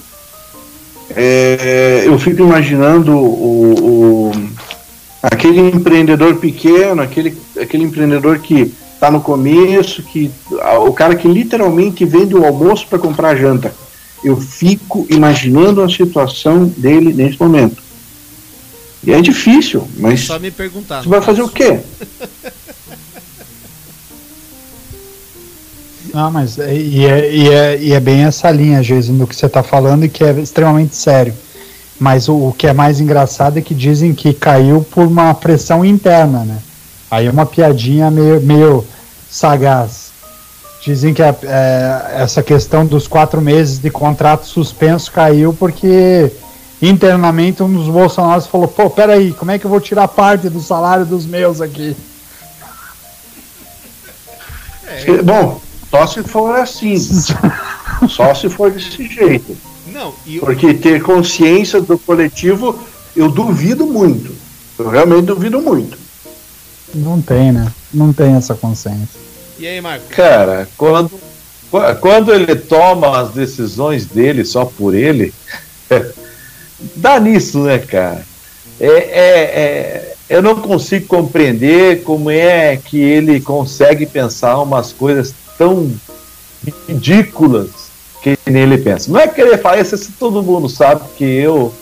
[1.14, 4.32] É, eu fico imaginando o, o,
[5.22, 10.30] aquele empreendedor pequeno, aquele, aquele empreendedor que está no começo, que
[10.86, 13.72] o cara que literalmente vende o almoço para comprar janta.
[14.24, 17.82] Eu fico imaginando a situação dele nesse momento.
[19.04, 20.20] E é difícil, mas.
[20.20, 21.02] Só me perguntar.
[21.02, 21.78] Você vai fazer o quê?
[26.12, 29.36] Não, mas é, e é, e é, e é bem essa linha, Jason, do que
[29.36, 31.34] você está falando e que é extremamente sério.
[32.00, 35.84] Mas o, o, que é mais engraçado é que dizem que caiu por uma pressão
[35.84, 36.58] interna, né?
[37.10, 38.86] Aí é uma piadinha meio, meio
[39.30, 40.06] sagaz.
[40.82, 46.30] Dizem que a, é, essa questão dos quatro meses de contrato suspenso caiu porque
[46.80, 50.60] internamente um dos bolsonaros falou: pô, peraí, como é que eu vou tirar parte do
[50.60, 51.96] salário dos meus aqui?
[54.86, 55.22] É.
[55.22, 56.96] Bom, só se for assim.
[58.10, 59.56] Só se for desse jeito.
[59.86, 60.40] Não, eu...
[60.40, 62.78] Porque ter consciência do coletivo,
[63.16, 64.34] eu duvido muito.
[64.78, 65.96] Eu realmente duvido muito.
[66.94, 67.72] Não tem, né?
[67.92, 69.20] Não tem essa consciência.
[69.58, 70.06] E aí, Marco?
[70.08, 71.10] Cara, quando,
[72.00, 75.32] quando ele toma as decisões dele só por ele,
[76.96, 78.24] dá nisso, né, cara?
[78.78, 85.34] É, é, é, eu não consigo compreender como é que ele consegue pensar umas coisas
[85.56, 85.90] tão
[86.86, 87.68] ridículas
[88.22, 89.10] que nele pensa.
[89.10, 91.72] Não é querer falar isso, todo mundo sabe que eu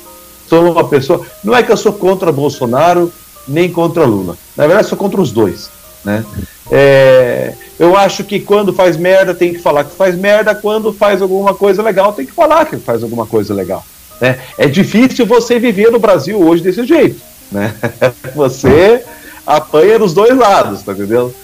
[0.48, 1.26] sou uma pessoa.
[1.42, 3.12] Não é que eu sou contra Bolsonaro
[3.46, 4.36] nem contra Lula.
[4.56, 5.70] Na verdade, sou contra os dois.
[6.04, 6.24] Né?
[6.70, 11.22] É, eu acho que quando faz merda tem que falar que faz merda, quando faz
[11.22, 13.84] alguma coisa legal tem que falar que faz alguma coisa legal.
[14.20, 14.38] Né?
[14.56, 17.20] É difícil você viver no Brasil hoje desse jeito.
[17.50, 17.74] Né?
[18.34, 19.04] Você
[19.46, 21.34] apanha nos dois lados, tá entendendo?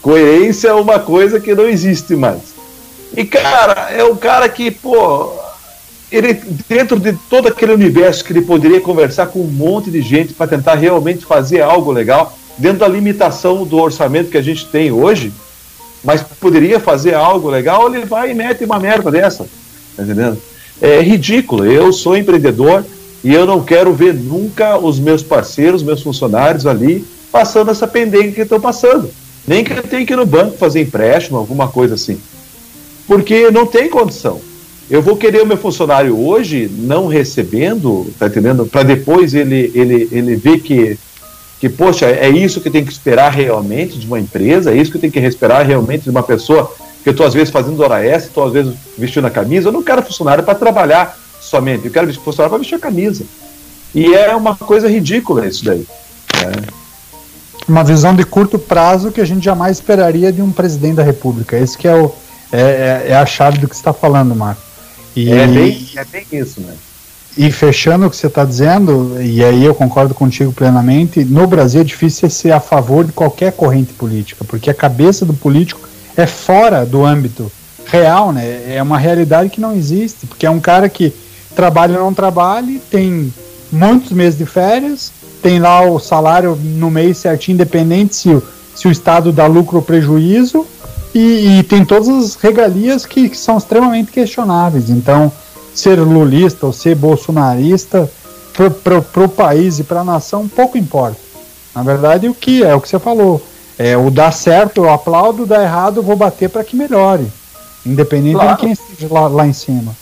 [0.00, 2.54] Coerência é uma coisa que não existe mais.
[3.16, 5.32] E, cara, é um cara que, pô,
[6.10, 6.34] ele,
[6.68, 10.46] dentro de todo aquele universo que ele poderia conversar com um monte de gente para
[10.46, 15.32] tentar realmente fazer algo legal, dentro da limitação do orçamento que a gente tem hoje,
[16.02, 19.46] mas poderia fazer algo legal, ele vai e mete uma merda dessa.
[19.96, 20.38] Tá entendendo?
[20.80, 21.64] É ridículo.
[21.64, 22.84] Eu sou empreendedor
[23.22, 28.32] e eu não quero ver nunca os meus parceiros, meus funcionários ali passando essa pendenga
[28.32, 29.10] que estão passando.
[29.46, 32.18] Nem que eu tenha que ir no banco fazer empréstimo, alguma coisa assim.
[33.06, 34.40] Porque não tem condição.
[34.90, 38.66] Eu vou querer o meu funcionário hoje não recebendo, tá entendendo?
[38.66, 40.98] Para depois ele, ele, ele ver que,
[41.60, 44.98] que, poxa, é isso que tem que esperar realmente de uma empresa, é isso que
[44.98, 46.72] tem que esperar realmente de uma pessoa
[47.02, 49.68] que eu estou às vezes fazendo hora extra, estou às vezes vestindo a camisa.
[49.68, 53.24] Eu não quero funcionário para trabalhar somente, eu quero funcionário para vestir a camisa.
[53.94, 55.86] E é uma coisa ridícula isso daí.
[56.34, 56.52] Né?
[57.68, 61.56] uma visão de curto prazo que a gente jamais esperaria de um presidente da República.
[61.56, 62.12] Esse que é, o,
[62.50, 64.67] é, é, é a chave do que está falando, Marco.
[65.18, 66.74] E, é, bem, é bem isso, né?
[67.36, 71.80] E fechando o que você está dizendo, e aí eu concordo contigo plenamente, no Brasil
[71.80, 75.80] é difícil ser a favor de qualquer corrente política, porque a cabeça do político
[76.16, 77.50] é fora do âmbito
[77.86, 78.74] real, né?
[78.74, 81.12] É uma realidade que não existe, porque é um cara que
[81.54, 83.32] trabalha ou não trabalha, tem
[83.72, 88.42] muitos meses de férias, tem lá o salário no mês certinho, independente se,
[88.74, 90.64] se o Estado dá lucro ou prejuízo,
[91.18, 94.88] e, e tem todas as regalias que, que são extremamente questionáveis.
[94.88, 95.32] Então,
[95.74, 98.08] ser lulista ou ser bolsonarista
[98.84, 101.18] para o país e para a nação pouco importa.
[101.74, 103.44] Na verdade, o que é o que você falou.
[103.76, 107.26] É, o dar certo, eu aplaudo, dá errado, eu vou bater para que melhore.
[107.84, 108.56] Independente claro.
[108.56, 109.96] de quem esteja lá, lá em cima.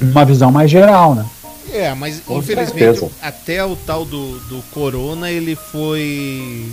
[0.00, 1.24] Uma visão mais geral, né?
[1.72, 3.10] É, mas Com infelizmente certeza.
[3.22, 6.70] até o tal do, do Corona ele foi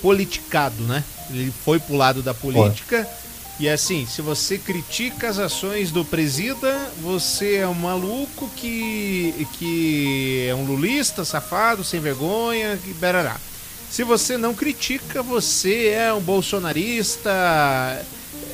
[0.00, 1.02] politicado, né?
[1.32, 3.04] Ele foi pro lado da política.
[3.04, 3.22] Foi.
[3.60, 10.46] E assim, se você critica as ações do presida, você é um maluco que, que
[10.48, 13.36] é um lulista, safado, sem vergonha, que berará.
[13.90, 17.30] Se você não critica, você é um bolsonarista.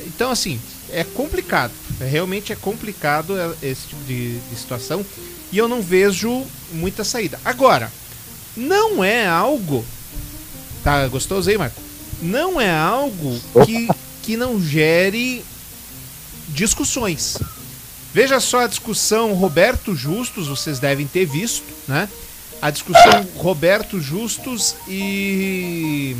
[0.05, 0.59] Então, assim,
[0.91, 1.71] é complicado.
[1.99, 5.05] Realmente é complicado esse tipo de, de situação.
[5.51, 7.39] E eu não vejo muita saída.
[7.43, 7.91] Agora,
[8.55, 9.85] não é algo.
[10.83, 11.88] Tá gostoso aí, Marco?
[12.21, 13.87] Não é algo que,
[14.23, 15.43] que não gere
[16.49, 17.37] discussões.
[18.13, 22.09] Veja só a discussão Roberto Justus, vocês devem ter visto, né?
[22.61, 26.15] A discussão Roberto Justus e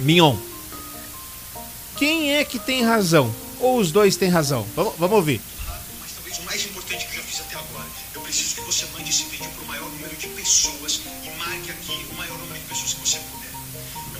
[0.00, 0.36] Mignon.
[1.96, 3.34] Quem é que tem razão?
[3.58, 4.66] Ou os dois têm razão?
[4.76, 5.40] Vamos, vamos ouvir.
[6.00, 7.86] Mas talvez o mais importante que eu já fiz até agora.
[8.14, 11.70] Eu preciso que você mande esse vídeo para o maior número de pessoas e marque
[11.70, 12.41] aqui o maior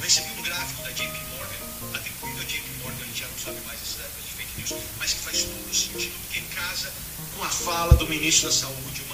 [0.03, 3.61] recebi um gráfico da JP Morgan, atribuindo a JP Morgan, a gente já não sabe
[3.67, 6.93] mais essa época de fake news, mas que faz todo sentido, porque casa
[7.37, 9.09] com a fala do ministro da Saúde, o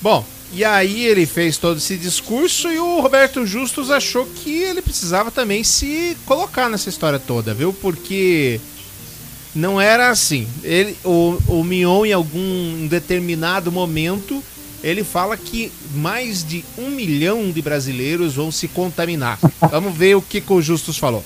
[0.00, 4.80] Bom, e aí ele fez todo esse discurso e o Roberto Justus achou que ele
[4.80, 7.72] precisava também se colocar nessa história toda, viu?
[7.72, 8.60] Porque
[9.54, 10.46] não era assim.
[10.62, 14.42] Ele, o, o Mion, em algum determinado momento,
[14.82, 19.38] ele fala que mais de um milhão de brasileiros vão se contaminar.
[19.70, 21.24] Vamos ver o que, que o Justus falou.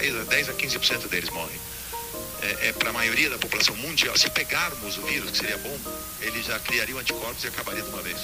[0.00, 1.58] 10 a, 10 a 15% deles morrem.
[2.42, 4.16] É, é para a maioria da população mundial.
[4.16, 5.78] Se pegarmos o vírus, que seria bom,
[6.20, 8.18] ele já criaria anticorpos e acabaria de uma vez.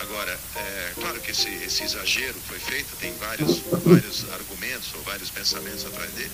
[0.00, 5.30] Agora, é claro que esse, esse exagero foi feito, tem vários, vários argumentos ou vários
[5.30, 6.32] pensamentos atrás dele,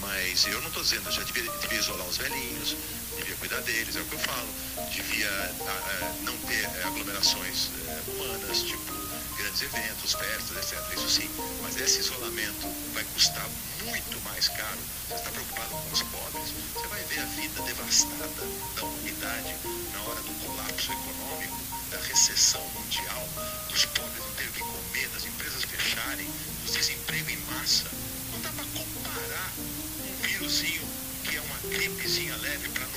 [0.00, 2.76] mas eu não estou dizendo, já devia, devia isolar os velhinhos,
[3.16, 4.48] devia cuidar deles, é o que eu falo,
[4.92, 9.09] devia a, a, não ter aglomerações é, humanas, tipo
[9.40, 10.78] grandes eventos, festas, etc.
[10.96, 11.30] Isso sim,
[11.62, 13.48] mas esse isolamento vai custar
[13.84, 14.78] muito mais caro.
[15.08, 18.28] Você está preocupado com os pobres, você vai ver a vida devastada
[18.76, 19.56] da humanidade
[19.92, 21.56] na hora do colapso econômico,
[21.90, 23.28] da recessão mundial,
[23.70, 27.84] dos pobres não terem o que comer, das empresas fecharem, do desemprego em massa.
[28.32, 30.82] Não dá para comparar um vírusinho
[31.24, 32.90] que é uma gripezinha leve para 90%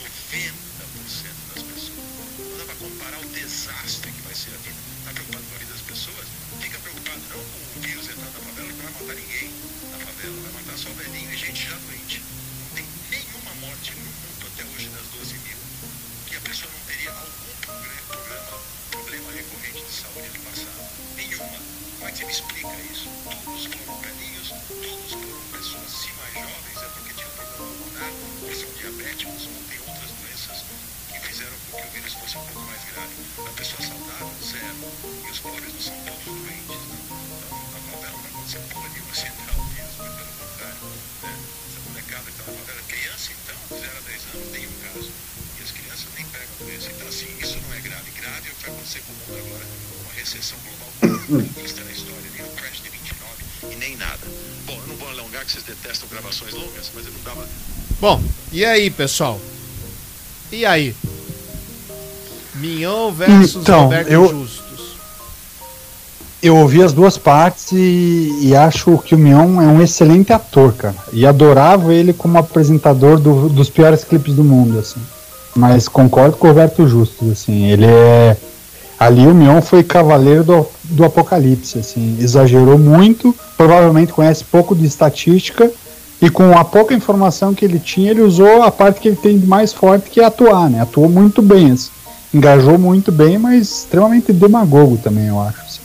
[1.53, 2.03] das pessoas.
[2.37, 4.75] Não dá para comparar o desastre que vai ser a vida.
[4.99, 6.27] Está preocupado com a vida das pessoas?
[6.59, 9.51] Fica preocupado não com o vírus entrando na favela, que não vai matar ninguém
[9.91, 12.32] na favela, vai matar só velhinho e gente já doente.
[56.95, 57.13] Mas eu
[57.99, 58.21] Bom,
[58.51, 59.39] e aí, pessoal?
[60.51, 60.95] E aí?
[62.55, 64.63] Mignon versus Então, Roberto eu- Justus.
[66.41, 70.73] Eu ouvi as duas partes e, e acho que o Mion é um excelente ator,
[70.73, 70.95] cara.
[71.13, 74.99] E adorava ele como apresentador do- dos piores clipes do mundo, assim.
[75.55, 77.67] Mas concordo com o Roberto Justus, assim.
[77.71, 78.35] Ele é.
[78.99, 82.17] Ali o Mion foi cavaleiro do, do apocalipse, assim.
[82.19, 85.71] Exagerou muito, provavelmente conhece pouco de estatística.
[86.23, 89.37] E com a pouca informação que ele tinha, ele usou a parte que ele tem
[89.37, 90.81] mais forte, que é atuar, né?
[90.81, 91.91] Atuou muito bem, assim.
[92.33, 95.59] Engajou muito bem, mas extremamente demagogo também, eu acho.
[95.59, 95.83] assim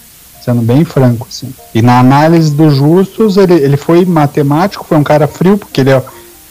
[0.48, 1.52] sendo bem franco, assim.
[1.74, 5.90] E na análise do Justus, ele, ele foi matemático, foi um cara frio, porque ele
[5.90, 6.02] é,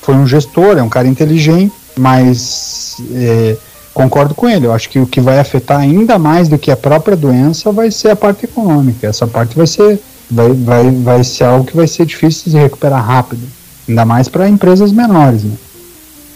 [0.03, 3.57] foi um gestor, é um cara inteligente, mas é,
[3.95, 4.67] concordo com ele.
[4.67, 7.89] Eu acho que o que vai afetar ainda mais do que a própria doença vai
[7.89, 9.07] ser a parte econômica.
[9.07, 13.03] Essa parte vai ser, vai, vai, vai ser algo que vai ser difícil de recuperar
[13.03, 13.56] rápido.
[13.87, 15.55] Ainda mais para empresas menores, né?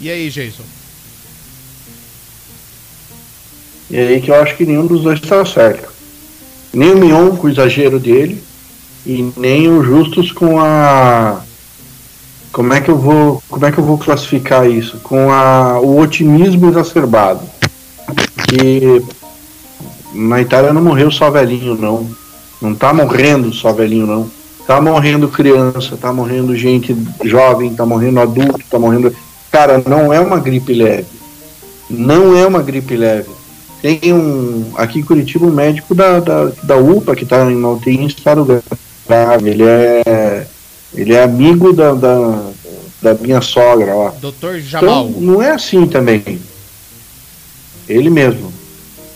[0.00, 0.64] E aí, Jason?
[3.90, 5.92] E aí que eu acho que nenhum dos dois está certo.
[6.72, 8.42] Nem o Mion com o exagero dele,
[9.04, 11.42] e nem o Justus com a.
[12.50, 13.42] Como é que eu vou.
[13.48, 14.98] Como é que eu vou classificar isso?
[15.02, 17.42] Com a, o otimismo exacerbado.
[18.48, 19.02] Que
[20.14, 22.08] na Itália não morreu só velhinho, não.
[22.60, 24.30] Não tá morrendo só velhinho, não.
[24.66, 29.14] Tá morrendo criança, tá morrendo gente jovem, tá morrendo adulto, tá morrendo.
[29.50, 31.06] Cara, não é uma gripe leve.
[31.90, 33.28] Não é uma gripe leve.
[33.82, 34.72] Tem um.
[34.76, 38.62] Aqui em Curitiba, um médico da, da, da UPA que está em UTI em estado
[39.06, 39.50] grave.
[39.50, 40.46] Ele é.
[40.94, 42.50] Ele é amigo da, da,
[43.00, 44.14] da minha sogra lá.
[44.20, 45.08] Doutor Jamal.
[45.08, 46.38] Então, não é assim também.
[47.88, 48.52] Ele mesmo.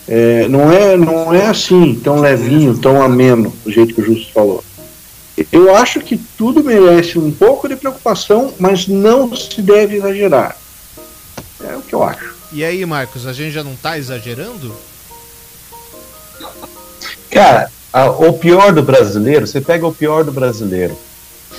[0.08, 4.32] É, não, é, não é assim, tão levinho, tão ameno, do jeito que o Justo
[4.32, 4.62] falou.
[5.52, 10.56] Eu acho que tudo merece um pouco de preocupação, mas não se deve exagerar.
[11.62, 12.34] É o que eu acho.
[12.52, 14.74] E aí, Marcos, a gente já não tá exagerando?
[17.30, 20.96] Cara, a- o pior do brasileiro, você pega o pior do brasileiro,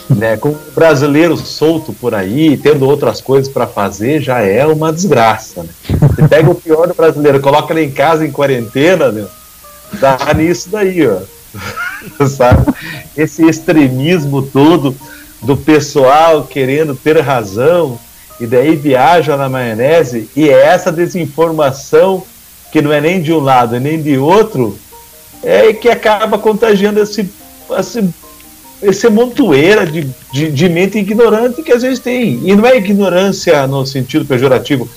[0.10, 0.38] né?
[0.38, 5.64] Com o brasileiro solto por aí, tendo outras coisas para fazer, já é uma desgraça.
[5.64, 5.70] Né?
[6.16, 9.28] Você pega o pior do brasileiro, coloca ele em casa em quarentena, meu,
[9.94, 11.20] dá nisso daí, ó.
[12.30, 12.74] Sabe?
[13.16, 14.96] Esse extremismo todo
[15.42, 18.00] do pessoal querendo ter razão
[18.40, 22.24] e daí viaja na maionese e é essa desinformação
[22.72, 24.78] que não é nem de um lado e nem de outro
[25.44, 27.30] é que acaba contagiando esse,
[27.80, 28.10] esse,
[28.82, 32.42] esse montoeira de, de, de mente ignorante que às vezes tem.
[32.44, 34.90] E não é ignorância no sentido pejorativo,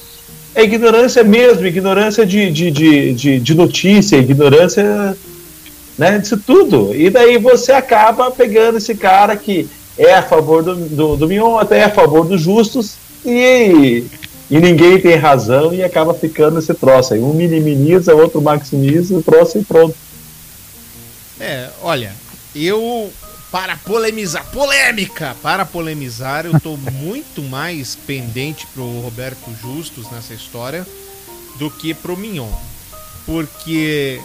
[0.54, 5.16] é ignorância mesmo, ignorância de, de, de, de, de notícia, ignorância
[6.00, 6.94] né, disso tudo.
[6.96, 11.58] E daí você acaba pegando esse cara que é a favor do, do, do Mion,
[11.58, 14.06] até é a favor dos justos, e,
[14.50, 17.20] e ninguém tem razão e acaba ficando esse troço aí.
[17.20, 19.94] Um minimiza, outro maximiza o troço e pronto.
[21.38, 22.14] É, olha,
[22.56, 23.10] eu
[23.52, 30.86] para polemizar, polêmica, para polemizar, eu tô muito mais pendente pro Roberto Justus nessa história
[31.58, 32.50] do que pro Mignon.
[33.26, 34.18] Porque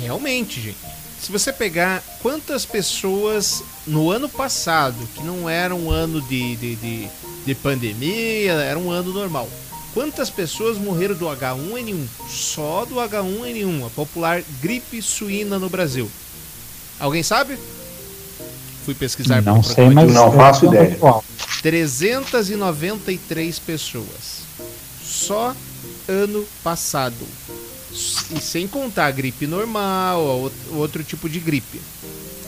[0.00, 0.76] realmente, gente,
[1.20, 6.76] se você pegar quantas pessoas no ano passado, que não era um ano de, de,
[6.76, 7.08] de,
[7.44, 9.48] de pandemia, era um ano normal.
[9.92, 12.06] Quantas pessoas morreram do H1N1?
[12.28, 16.08] Só do H1N1, a popular gripe suína no Brasil.
[16.98, 17.58] Alguém sabe?
[18.84, 20.94] Fui pesquisar Não sei, mas Não faço ideia.
[20.94, 21.24] atual.
[21.62, 24.40] 393 pessoas.
[25.02, 25.54] Só
[26.08, 27.26] ano passado.
[27.92, 31.80] E sem contar a gripe normal, ou out- outro tipo de gripe.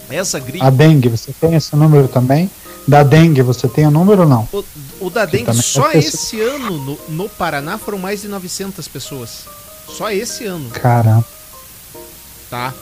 [0.08, 2.50] Essa gripe, A dengue, você tem esse número também?
[2.86, 4.48] Da dengue, você tem o número ou não?
[4.52, 4.64] o,
[5.00, 9.44] o da dengue, só sido- esse ano no, no Paraná foram mais de 900 pessoas.
[9.88, 11.24] Só esse ano, Caramba.
[12.50, 12.72] tá?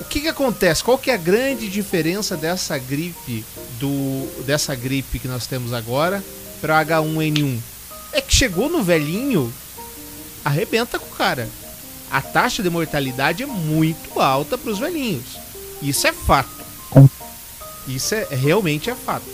[0.00, 0.82] O que que acontece?
[0.84, 3.44] Qual que é a grande diferença dessa gripe
[3.80, 6.22] do dessa gripe que nós temos agora
[6.60, 7.58] para H1N1?
[8.12, 9.52] É que chegou no velhinho,
[10.44, 11.48] arrebenta com o cara.
[12.10, 15.38] A taxa de mortalidade é muito alta para os velhinhos.
[15.82, 16.48] Isso é fato.
[17.86, 19.26] Isso é realmente é fato.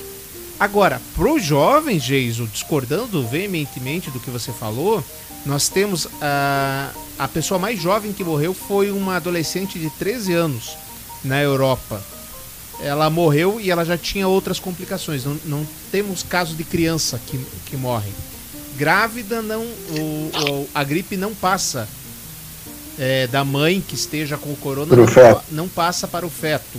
[0.59, 5.03] Agora, para os jovens, Geiso, discordando veementemente do que você falou,
[5.45, 10.77] nós temos a, a pessoa mais jovem que morreu foi uma adolescente de 13 anos
[11.25, 12.01] na Europa.
[12.81, 15.25] Ela morreu e ela já tinha outras complicações.
[15.25, 18.12] Não, não temos casos de criança que, que morrem.
[18.77, 21.89] Grávida, não, o, o- a gripe não passa
[22.99, 26.78] é, da mãe que esteja com o corona, não, não passa para o feto.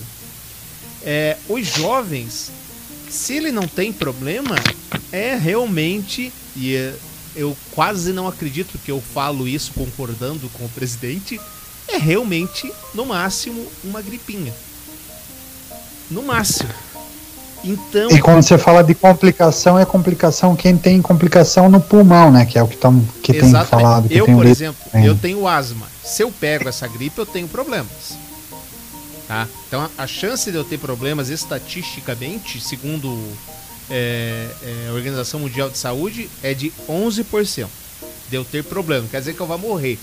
[1.03, 2.51] É, os jovens,
[3.09, 4.55] se ele não tem problema,
[5.11, 6.93] é realmente, e é,
[7.35, 11.39] eu quase não acredito que eu falo isso concordando com o presidente,
[11.87, 14.53] é realmente, no máximo, uma gripinha.
[16.09, 16.69] No máximo.
[17.63, 22.45] Então, E quando você fala de complicação, é complicação quem tem complicação no pulmão, né?
[22.45, 24.07] Que é o que, tão, que tem falado.
[24.07, 25.87] Que eu, tem por exemplo, eu tenho asma.
[26.05, 28.15] Se eu pego essa gripe, eu tenho problemas.
[29.27, 29.47] Tá?
[29.67, 33.17] Então, a, chance de eu ter problemas estatisticamente, segundo
[33.89, 37.67] é, é, a Organização Mundial de Saúde, é de 11%
[38.29, 39.01] de eu ter problema.
[39.01, 39.97] Não quer dizer que eu vá morrer,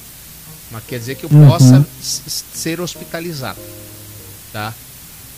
[0.72, 1.48] mas quer dizer que eu Uhum.
[1.48, 3.61] possa ser hospitalizado.
[4.53, 4.74] Tá?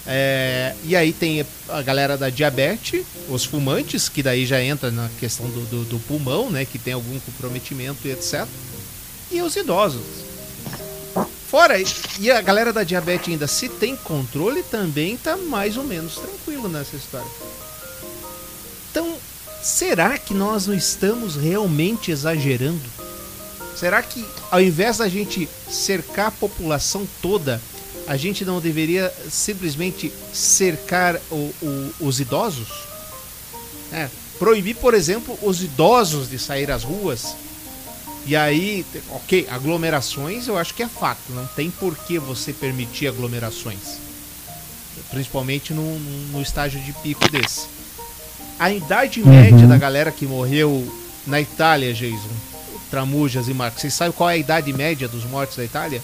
[0.06, 5.08] É, e aí tem a galera da diabetes, os fumantes, que daí já entra na
[5.20, 6.64] questão do, do, do pulmão, né?
[6.64, 8.46] Que tem algum comprometimento e etc.
[9.30, 10.23] E os idosos.
[11.54, 11.76] Fora,
[12.18, 16.68] e a galera da diabetes ainda, se tem controle, também tá mais ou menos tranquilo
[16.68, 17.30] nessa história.
[18.90, 19.16] Então,
[19.62, 22.82] será que nós não estamos realmente exagerando?
[23.76, 27.62] Será que ao invés da gente cercar a população toda,
[28.08, 32.66] a gente não deveria simplesmente cercar o- o- os idosos?
[33.92, 34.08] É,
[34.40, 37.36] proibir, por exemplo, os idosos de sair às ruas.
[38.26, 41.20] E aí, ok, aglomerações eu acho que é fato.
[41.30, 43.98] Não tem por que você permitir aglomerações.
[45.10, 45.98] Principalmente no,
[46.32, 47.66] no- estágio de pico desse.
[48.58, 50.86] A idade média da galera que morreu
[51.26, 52.30] na Itália, Jason,
[52.90, 56.00] Tramujas e Marcos, vocês sabem qual é a idade média dos mortos da Itália?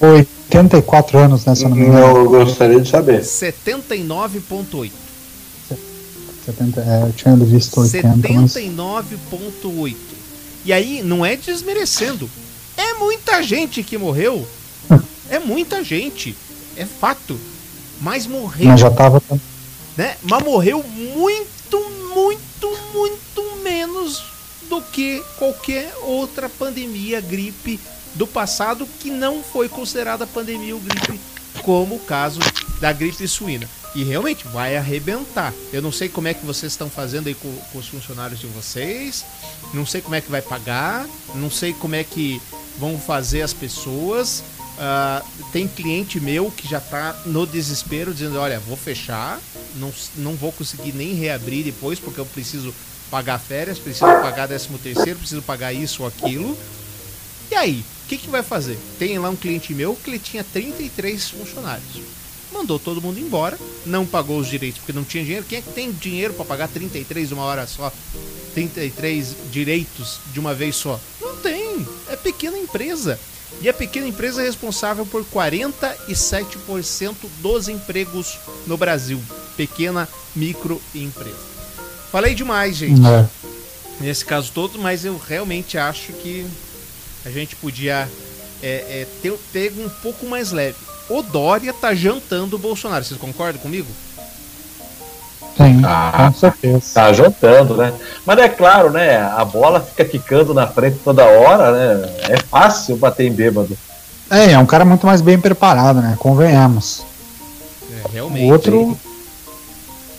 [0.00, 1.54] 84 anos, né?
[1.54, 2.16] Se eu não me engano.
[2.16, 3.20] Eu gostaria de saber.
[3.22, 4.90] 79,8.
[6.44, 8.08] 70, é, eu tinha visto 80,
[8.40, 8.52] mas...
[10.64, 10.66] 79,8.
[10.66, 12.30] E aí, não é desmerecendo.
[12.76, 14.46] É muita gente que morreu.
[15.28, 16.36] É muita gente.
[16.76, 17.38] É fato.
[18.00, 19.22] Mas morreu, Mas já tava.
[19.96, 20.16] né?
[20.22, 24.22] Mas morreu muito, muito, muito menos
[24.68, 27.78] do que qualquer outra pandemia, gripe
[28.14, 31.20] do passado que não foi considerada pandemia ou gripe,
[31.62, 32.40] como o caso
[32.80, 33.68] da gripe suína.
[33.94, 35.52] E realmente vai arrebentar.
[35.72, 38.46] Eu não sei como é que vocês estão fazendo aí com, com os funcionários de
[38.46, 39.24] vocês,
[39.74, 42.40] não sei como é que vai pagar, não sei como é que
[42.78, 44.42] vão fazer as pessoas.
[44.78, 45.22] Ah,
[45.52, 49.40] tem cliente meu que já tá no desespero, dizendo: Olha, vou fechar,
[49.76, 52.74] não, não vou conseguir nem reabrir depois, porque eu preciso
[53.10, 56.58] pagar férias, preciso pagar 13 terceiro, preciso pagar isso ou aquilo.
[57.50, 58.78] E aí, o que, que vai fazer?
[58.98, 62.02] Tem lá um cliente meu que ele tinha 33 funcionários.
[62.52, 65.46] Mandou todo mundo embora, não pagou os direitos porque não tinha dinheiro.
[65.48, 67.92] Quem é que tem dinheiro para pagar 33 de uma hora só?
[68.54, 71.00] 33 direitos de uma vez só?
[71.20, 71.86] Não tem.
[72.08, 73.18] É pequena empresa.
[73.60, 79.20] E a pequena empresa é responsável por 47% dos empregos no Brasil.
[79.56, 81.52] Pequena microempresa.
[82.10, 83.00] Falei demais, gente
[84.02, 86.46] nesse caso todo, mas eu realmente acho que
[87.24, 88.08] a gente podia
[88.62, 90.76] é, é, ter pego um pouco mais leve.
[91.14, 93.88] O Dória tá jantando o Bolsonaro, vocês concordam comigo?
[95.56, 96.30] Sim, Ah.
[96.32, 96.82] com certeza.
[96.94, 97.92] Tá jantando, né?
[98.24, 99.18] Mas é claro, né?
[99.18, 102.10] A bola fica quicando na frente toda hora, né?
[102.30, 103.76] É fácil bater em bêbado.
[104.30, 106.16] É, é um cara muito mais bem preparado, né?
[106.18, 107.02] Convenhamos.
[107.90, 108.50] É, O realmente.
[108.50, 108.98] outro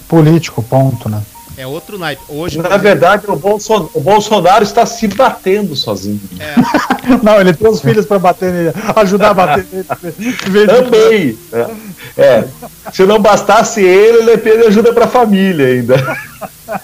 [0.08, 1.20] político, ponto, né?
[1.56, 2.22] É outro naipe.
[2.28, 6.20] Hoje, Na verdade, o Bolsonaro, o Bolsonaro está se batendo sozinho.
[6.40, 6.56] é,
[7.22, 10.68] Não, ele tem os filhos pra bater nele, ajudar a bater nele.
[10.68, 11.38] Também.
[12.18, 12.46] É.
[12.92, 15.96] Se não bastasse ele, ele pede ajuda para a família ainda.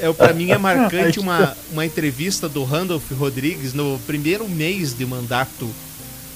[0.00, 5.06] é, para mim é marcante uma, uma entrevista do Randolph Rodrigues no primeiro mês de
[5.06, 5.68] mandato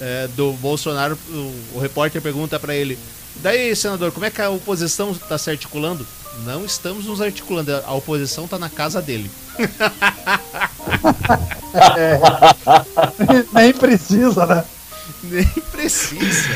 [0.01, 1.19] é, do Bolsonaro.
[1.31, 2.99] O, o repórter pergunta para ele:
[3.37, 6.07] Daí, senador, como é que a oposição está se articulando?
[6.45, 9.31] Não estamos nos articulando, a oposição está na casa dele.
[13.53, 14.65] Nem precisa, né?
[15.25, 16.49] Nem precisa.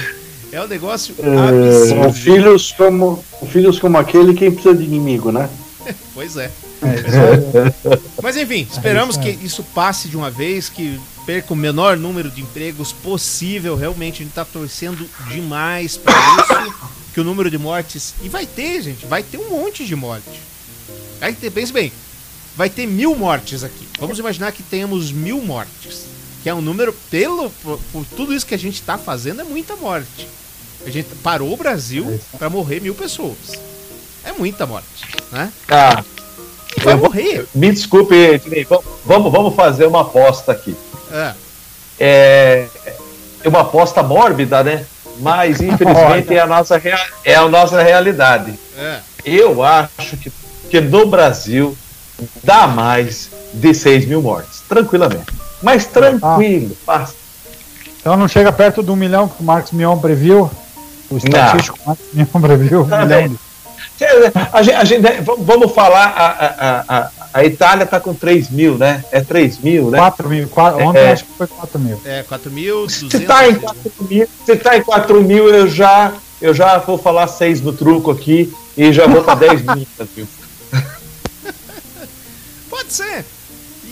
[0.53, 2.13] É um negócio São absurdo.
[2.13, 5.49] filhos como, filhos como aquele, quem precisa de inimigo, né?
[6.15, 6.51] Pois é.
[6.83, 7.99] É.
[8.23, 12.31] Mas enfim, esperamos isso que isso passe de uma vez, que perca o menor número
[12.31, 13.77] de empregos possível.
[13.77, 16.75] Realmente a gente está torcendo demais para isso.
[17.13, 18.15] que o número de mortes.
[18.23, 20.41] E vai ter, gente, vai ter um monte de morte.
[21.21, 21.93] Vai ter, pense bem,
[22.57, 23.87] vai ter mil mortes aqui.
[23.99, 26.07] Vamos imaginar que tenhamos mil mortes.
[26.43, 29.45] Que é um número, pelo, por, por tudo isso que a gente tá fazendo, é
[29.45, 30.29] muita morte.
[30.85, 33.37] A gente parou o Brasil para morrer mil pessoas.
[34.23, 35.51] É muita morte, né?
[35.71, 36.05] Ah,
[36.77, 37.47] E vai morrer.
[37.55, 38.15] me desculpe,
[39.07, 40.75] vamos, vamos fazer uma aposta aqui.
[41.13, 41.33] É.
[41.99, 42.67] É,
[43.45, 44.85] uma aposta mórbida, né?
[45.21, 48.59] Mas infelizmente é a nossa, rea- é a nossa realidade.
[48.77, 48.99] É.
[49.25, 50.33] Eu acho que,
[50.69, 51.77] que no Brasil
[52.43, 55.27] dá mais de 6 mil mortes, tranquilamente.
[55.63, 57.15] Mas tranquilo, passa.
[58.01, 60.51] Então não chega perto do milhão que o Marcos Mion previu.
[61.11, 62.83] O estatístico Marcos Mion previu.
[62.83, 63.39] Um Tá milhão de...
[64.53, 68.79] A gente, a gente- vamos- vamos falar, a, a, a, Itália está com 3 mil,
[68.79, 69.05] né?
[69.11, 69.99] É 3 mil, né?
[69.99, 70.49] 4 mil.
[70.49, 71.13] Qua- Ontem É.
[71.13, 72.01] acho que foi 4 mil.
[72.05, 73.11] É, 4.200.
[73.11, 76.97] Se tá em 4 mil, se tá em 4 mil eu já, eu já vou
[76.97, 79.87] falar 6 no truco aqui e já vou para 10 mil.
[80.15, 80.29] viu?
[82.71, 83.25] Pode ser.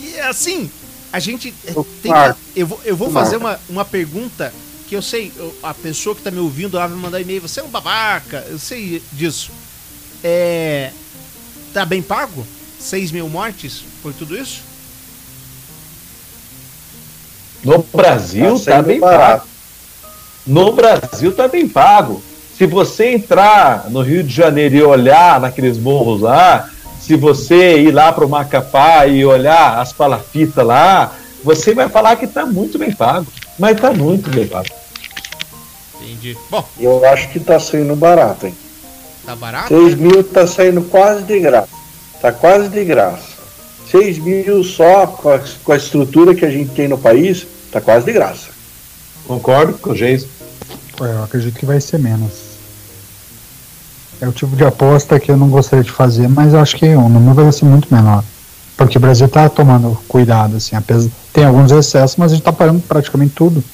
[0.01, 0.71] E assim,
[1.13, 1.73] a gente eh,
[2.03, 4.53] tem que, eu vou, eu vou fazer uma, uma pergunta
[4.89, 5.33] que eu sei,
[5.63, 8.59] a pessoa que tá me ouvindo lá vai mandar e-mail, você é um babaca, eu
[8.59, 9.51] sei disso.
[10.23, 10.91] É.
[11.73, 12.47] Tá bem pago?
[12.83, 14.61] 6 mil mortes por tudo isso?
[17.65, 19.41] No Brasil Tá tá, sendo bem barato.
[19.41, 19.49] pago.
[20.47, 22.21] No Brasil tá bem pago.
[22.59, 26.69] Se você entrar no Rio de Janeiro e olhar naqueles morros lá,
[27.01, 31.13] se você ir lá pro Macapá e olhar as palafitas lá,
[31.45, 33.27] você vai falar que tá muito bem pago.
[33.59, 34.69] Mas tá muito bem pago.
[36.01, 36.37] Entendi.
[36.51, 38.55] Bom, Eu acho que tá saindo barato, hein?
[39.25, 39.69] tá barato?
[39.69, 41.69] 6 mil tá saindo quase de graça.
[42.23, 43.43] Tá quase de graça.
[43.91, 47.81] 6 mil só com a, com a estrutura que a gente tem no país, tá
[47.81, 48.49] quase de graça.
[49.27, 50.25] Concordo com o Geis.
[50.97, 52.53] Pô, Eu acredito que vai ser menos.
[54.21, 57.09] É o tipo de aposta que eu não gostaria de fazer, mas acho que o
[57.09, 58.23] número vai ser muito menor.
[58.77, 62.53] Porque o Brasil tá tomando cuidado, assim, apesar tem alguns excessos, mas a gente tá
[62.53, 63.65] parando praticamente tudo.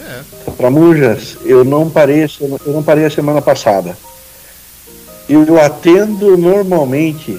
[0.00, 0.50] É.
[0.52, 3.96] Pra Mujas, eu não parei, eu não parei a semana passada.
[5.28, 7.38] Eu atendo normalmente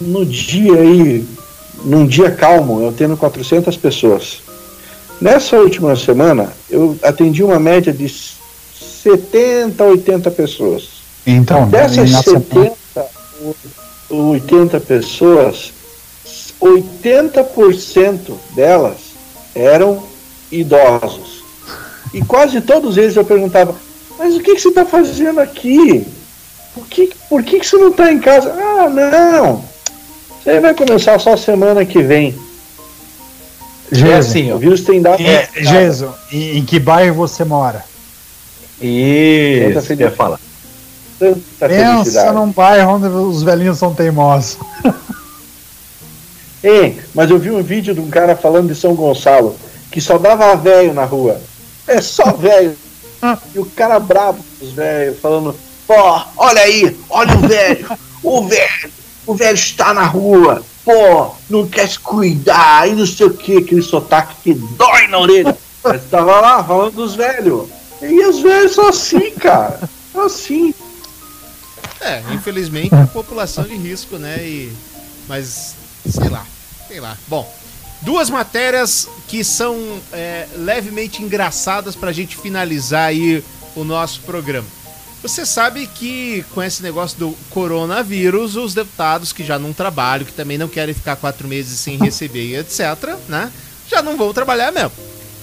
[0.00, 1.24] no dia aí,
[1.84, 4.38] num dia calmo, eu atendo 400 pessoas.
[5.20, 10.88] Nessa última semana, eu atendi uma média de 70, 80 pessoas.
[11.26, 12.76] Então, Dessas na semana- 70
[14.10, 15.72] ou 80 pessoas,
[16.60, 18.96] 80% delas
[19.54, 20.02] eram
[20.50, 21.42] idosos.
[22.12, 23.74] E quase todos eles eu perguntava:
[24.18, 26.06] Mas o que, que você está fazendo aqui?
[26.74, 28.52] Por que, por que, que você não está em casa?
[28.52, 29.64] Ah, não!
[30.44, 32.38] Você vai começar só semana que vem.
[33.92, 34.56] É assim, ó.
[34.56, 35.22] O vírus tem dado.
[35.22, 37.84] é, Geso, em, em que bairro você mora?
[38.80, 40.38] Isso, eu ia falar.
[41.18, 42.34] tanta Pensa felicidade.
[42.34, 44.58] num bairro onde os velhinhos são teimosos.
[46.62, 49.54] Ei, mas eu vi um vídeo de um cara falando de São Gonçalo,
[49.90, 51.40] que só dava velho na rua.
[51.86, 52.76] É só velho.
[53.54, 55.54] E o cara bravo com os velhos, falando,
[55.86, 55.94] pô,
[56.36, 57.86] olha aí, olha o velho,
[58.22, 58.90] o velho,
[59.26, 63.58] o velho está na rua, pô, não quer se cuidar, e não sei o que,
[63.58, 65.56] aquele sotaque que dói na orelha.
[65.82, 67.68] Mas tava lá falando dos velhos.
[68.00, 69.80] E os velhos são assim, cara.
[70.14, 70.74] Assim.
[72.00, 74.36] É, infelizmente é população de risco, né?
[74.42, 74.72] E,
[75.28, 75.74] mas,
[76.06, 76.46] sei lá,
[76.86, 77.16] sei lá.
[77.26, 77.50] Bom,
[78.02, 83.42] duas matérias que são é, levemente engraçadas pra gente finalizar aí
[83.74, 84.66] o nosso programa.
[85.24, 90.34] Você sabe que com esse negócio do coronavírus, os deputados que já não trabalham, que
[90.34, 93.50] também não querem ficar quatro meses sem receber etc., né?
[93.88, 94.92] Já não vão trabalhar mesmo.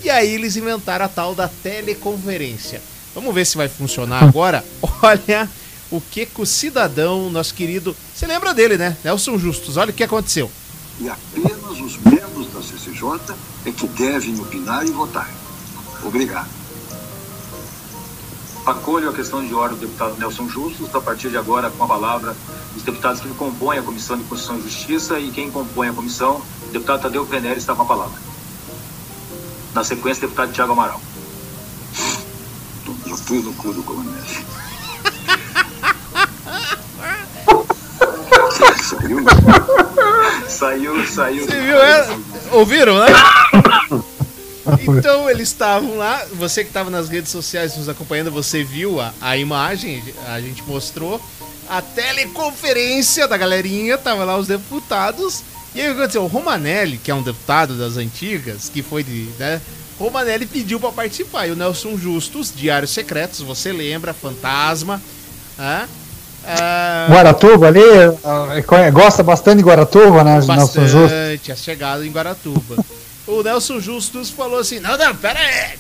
[0.03, 2.79] E aí eles inventaram a tal da teleconferência.
[3.15, 4.63] Vamos ver se vai funcionar agora.
[5.01, 5.49] Olha
[5.89, 7.97] o que que o cidadão, nosso querido.
[8.13, 8.95] Você lembra dele, né?
[9.03, 9.77] Nelson Justus.
[9.77, 10.51] Olha o que aconteceu.
[10.99, 15.27] E apenas os membros da CCJ é que devem opinar e votar.
[16.03, 16.61] Obrigado.
[18.72, 21.88] Acolho a questão de ordem do deputado Nelson Justus, a partir de agora com a
[21.88, 22.34] palavra
[22.74, 26.41] os deputados que compõem a Comissão de Constituição e Justiça e quem compõe a comissão,
[26.63, 28.17] o deputado Tadeu Venere está com a palavra.
[29.74, 31.01] Na sequência, o deputado Tiago Amaral.
[33.05, 34.13] Já fui no cu do coronel.
[38.78, 39.26] Você viu?
[40.47, 41.45] Saiu, saiu.
[41.45, 41.78] Você viu?
[41.78, 42.07] É?
[42.53, 43.07] Ouviram, né?
[44.97, 49.14] Então eles estavam lá, você que estava nas redes sociais nos acompanhando, você viu a,
[49.22, 51.22] a imagem, a gente mostrou
[51.70, 55.43] a teleconferência da galerinha, tava lá os deputados.
[55.74, 56.24] E aí o que aconteceu?
[56.24, 59.62] O Romanelli, que é um deputado das antigas, que foi de, né,
[59.97, 61.47] Romanelli pediu para participar.
[61.47, 65.01] E o Nelson Justus, Diários Secretos, você lembra, Fantasma.
[65.57, 65.88] Ah,
[66.45, 67.82] ah, Guaratuba ali,
[68.24, 70.41] ah, gosta bastante de Guaratuba, né?
[70.41, 71.49] Bastante, Nelson Justus.
[71.51, 72.84] a chegada em Guaratuba.
[73.28, 75.80] o Nelson Justus falou assim: não, não, pera aí.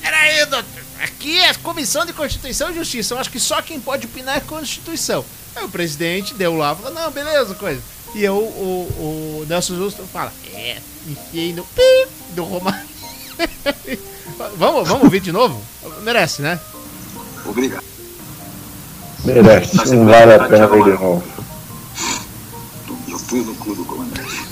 [0.00, 0.82] Pera aí, doutor.
[1.02, 3.14] Aqui é Comissão de Constituição e Justiça.
[3.14, 5.24] Eu acho que só quem pode opinar é a Constituição.
[5.56, 7.80] Aí o presidente deu lá, falou, não, beleza, coisa.
[8.14, 12.88] E eu, o, o Nelson Justo fala, é, enfiei no pi do Romário.
[14.56, 15.62] vamos, vamos ouvir de novo?
[16.02, 16.60] Merece, né?
[17.44, 17.84] Obrigado.
[19.24, 21.22] Merece, tá não vale a pena ver de novo.
[23.08, 24.49] Eu fui no cu do comandante.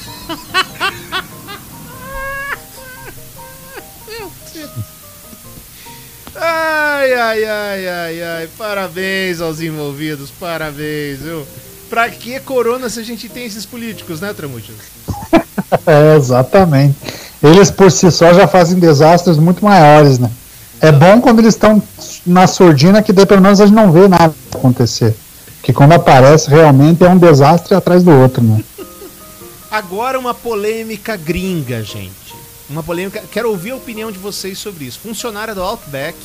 [6.61, 8.49] Ai, ai, ai, ai, ai.
[8.59, 11.47] Parabéns aos envolvidos, parabéns, viu?
[11.89, 14.75] Pra que corona se a gente tem esses políticos, né, Tramuchas?
[15.87, 16.97] é, exatamente.
[17.41, 20.29] Eles por si só já fazem desastres muito maiores, né?
[20.81, 21.81] É bom quando eles estão
[22.27, 25.15] na surdina que daí pelo menos a gente não vê nada acontecer.
[25.63, 28.65] Que quando aparece realmente é um desastre atrás do outro, né?
[29.71, 32.38] Agora uma polêmica gringa, gente
[32.69, 33.23] uma polêmica.
[33.33, 35.01] Quero ouvir a opinião de vocês sobre isso.
[35.01, 36.16] Funcionária do Outback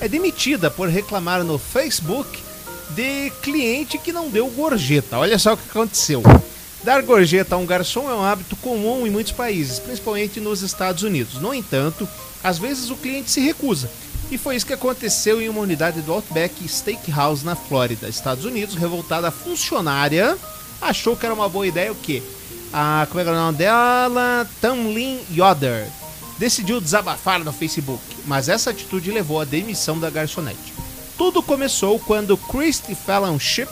[0.00, 2.42] é demitida por reclamar no Facebook
[2.90, 5.18] de cliente que não deu gorjeta.
[5.18, 6.22] Olha só o que aconteceu.
[6.82, 11.04] Dar gorjeta a um garçom é um hábito comum em muitos países, principalmente nos Estados
[11.04, 11.40] Unidos.
[11.40, 12.08] No entanto,
[12.42, 13.88] às vezes o cliente se recusa.
[14.30, 18.74] E foi isso que aconteceu em uma unidade do Outback Steakhouse na Flórida, Estados Unidos.
[18.74, 20.36] Revoltada funcionária
[20.80, 22.22] achou que era uma boa ideia o quê?
[22.72, 24.48] A como é é o nome dela?
[24.60, 25.86] Tamlin Yoder
[26.38, 30.72] decidiu desabafar no Facebook, mas essa atitude levou à demissão da garçonete.
[31.18, 33.68] Tudo começou quando Christy Fellowship,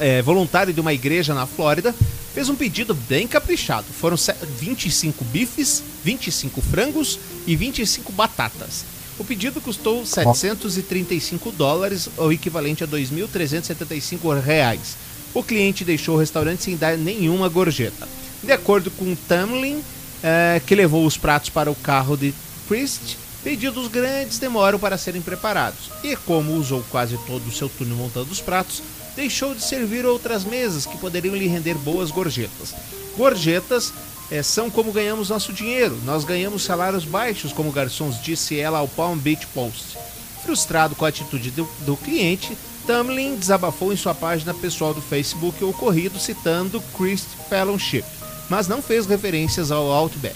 [0.00, 1.94] é, voluntário de uma igreja na Flórida,
[2.34, 3.86] fez um pedido bem caprichado.
[3.92, 4.16] Foram
[4.58, 8.84] 25 bifes, 25 frangos e 25 batatas.
[9.18, 14.96] O pedido custou 735 dólares, ou equivalente a 2.375 reais
[15.34, 18.08] o cliente deixou o restaurante sem dar nenhuma gorjeta.
[18.42, 19.82] De acordo com Tamlin,
[20.22, 22.34] é, que levou os pratos para o carro de
[22.66, 25.90] Christ, pedidos grandes demoram para serem preparados.
[26.02, 28.82] E como usou quase todo o seu turno montando os pratos,
[29.16, 32.74] deixou de servir outras mesas que poderiam lhe render boas gorjetas.
[33.16, 33.92] Gorjetas
[34.30, 35.98] é, são como ganhamos nosso dinheiro.
[36.04, 39.98] Nós ganhamos salários baixos como garçons, disse ela ao Palm Beach Post.
[40.44, 42.56] Frustrado com a atitude do, do cliente,
[42.88, 48.02] Tamlin desabafou em sua página pessoal do Facebook o ocorrido citando Chris Fellowship,
[48.48, 50.34] mas não fez referências ao Outback.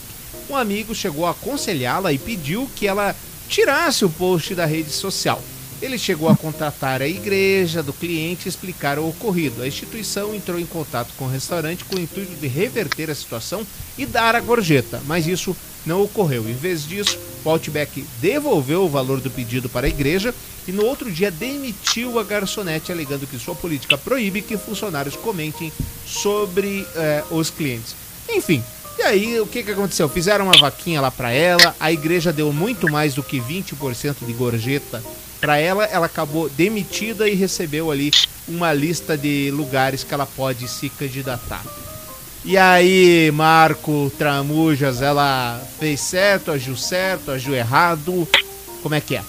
[0.51, 3.17] Um amigo chegou a aconselhá-la e pediu que ela
[3.49, 5.43] tirasse o post da rede social.
[5.83, 9.63] Ele chegou a contratar a igreja do cliente e explicar o ocorrido.
[9.63, 13.67] A instituição entrou em contato com o restaurante com o intuito de reverter a situação
[13.99, 16.49] e dar a gorjeta, mas isso não ocorreu.
[16.49, 20.33] Em vez disso, o Outback devolveu o valor do pedido para a igreja
[20.69, 25.73] e no outro dia demitiu a garçonete, alegando que sua política proíbe que funcionários comentem
[26.07, 27.97] sobre eh, os clientes.
[28.29, 28.63] Enfim,
[28.97, 30.09] e aí o que, que aconteceu?
[30.09, 34.33] Fizeram uma vaquinha lá para ela, a igreja deu muito mais do que 20% de
[34.33, 35.03] gorjeta
[35.43, 38.13] para ela, ela acabou demitida e recebeu ali
[38.47, 41.63] uma lista de lugares que ela pode se candidatar.
[42.45, 48.27] E aí, Marco Tramujas, ela fez certo, agiu certo, agiu errado?
[48.85, 49.23] Como é que é?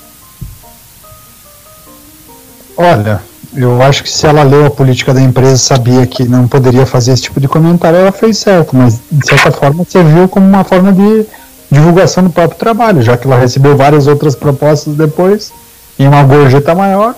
[2.77, 3.19] Olha,
[3.55, 7.13] eu acho que se ela leu a política da empresa, sabia que não poderia fazer
[7.13, 10.93] esse tipo de comentário, ela fez certo, mas de certa forma serviu como uma forma
[10.93, 11.25] de
[11.71, 15.51] divulgação do próprio trabalho, já que ela recebeu várias outras propostas depois,
[15.97, 17.15] em uma gorjeta maior,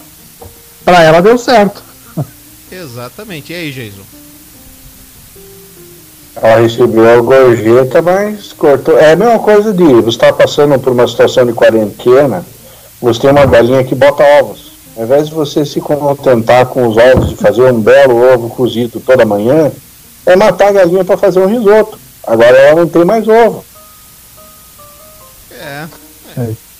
[0.83, 1.83] para ela deu certo.
[2.71, 3.53] Exatamente.
[3.53, 4.03] E aí, Jason?
[6.35, 8.97] Ela recebeu a gorjeta, mas cortou.
[8.97, 12.45] É a mesma coisa de você está passando por uma situação de quarentena,
[13.01, 14.73] você tem uma galinha que bota ovos.
[14.97, 18.99] Ao invés de você se contentar com os ovos e fazer um belo ovo cozido
[18.99, 19.71] toda manhã,
[20.25, 21.99] é matar a galinha para fazer um risoto.
[22.25, 23.63] Agora ela não tem mais ovo.
[25.51, 25.87] É.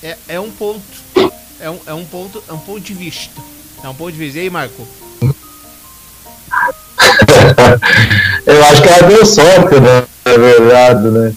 [0.02, 1.05] É, é um ponto.
[1.66, 2.40] É um, é um ponto.
[2.48, 3.42] É um ponto de vista.
[3.82, 4.38] É um ponto de vista.
[4.38, 4.86] E aí, Marco?
[8.46, 10.04] eu acho que ela deu sorte, né?
[10.24, 11.34] Na verdade, né?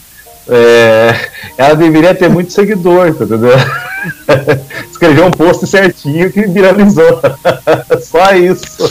[0.47, 1.15] É,
[1.57, 3.57] ela deveria ter muito seguidor, tá entendeu?
[4.91, 7.19] Escreveu um post certinho que viralizou.
[7.99, 8.87] Só isso.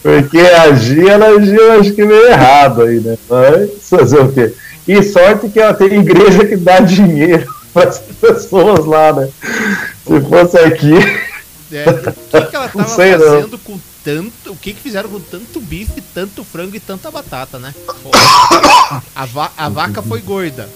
[0.00, 3.18] Porque agir, ela agiu, acho que meio errado aí, né?
[3.28, 4.54] Mas fazer o quê?
[4.86, 9.30] E sorte que ela tem igreja que dá dinheiro para as pessoas lá, né?
[10.06, 10.94] Se fosse aqui.
[11.72, 13.58] É, o que, que ela estava fazendo não.
[13.58, 14.52] com tanto.
[14.52, 17.74] O que, que fizeram com tanto bife, tanto frango e tanta batata, né?
[19.14, 20.68] a, va a vaca foi gorda.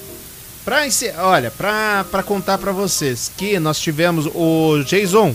[0.64, 0.82] Pra.
[1.18, 5.34] Olha, pra, pra contar pra vocês que nós tivemos o Jason,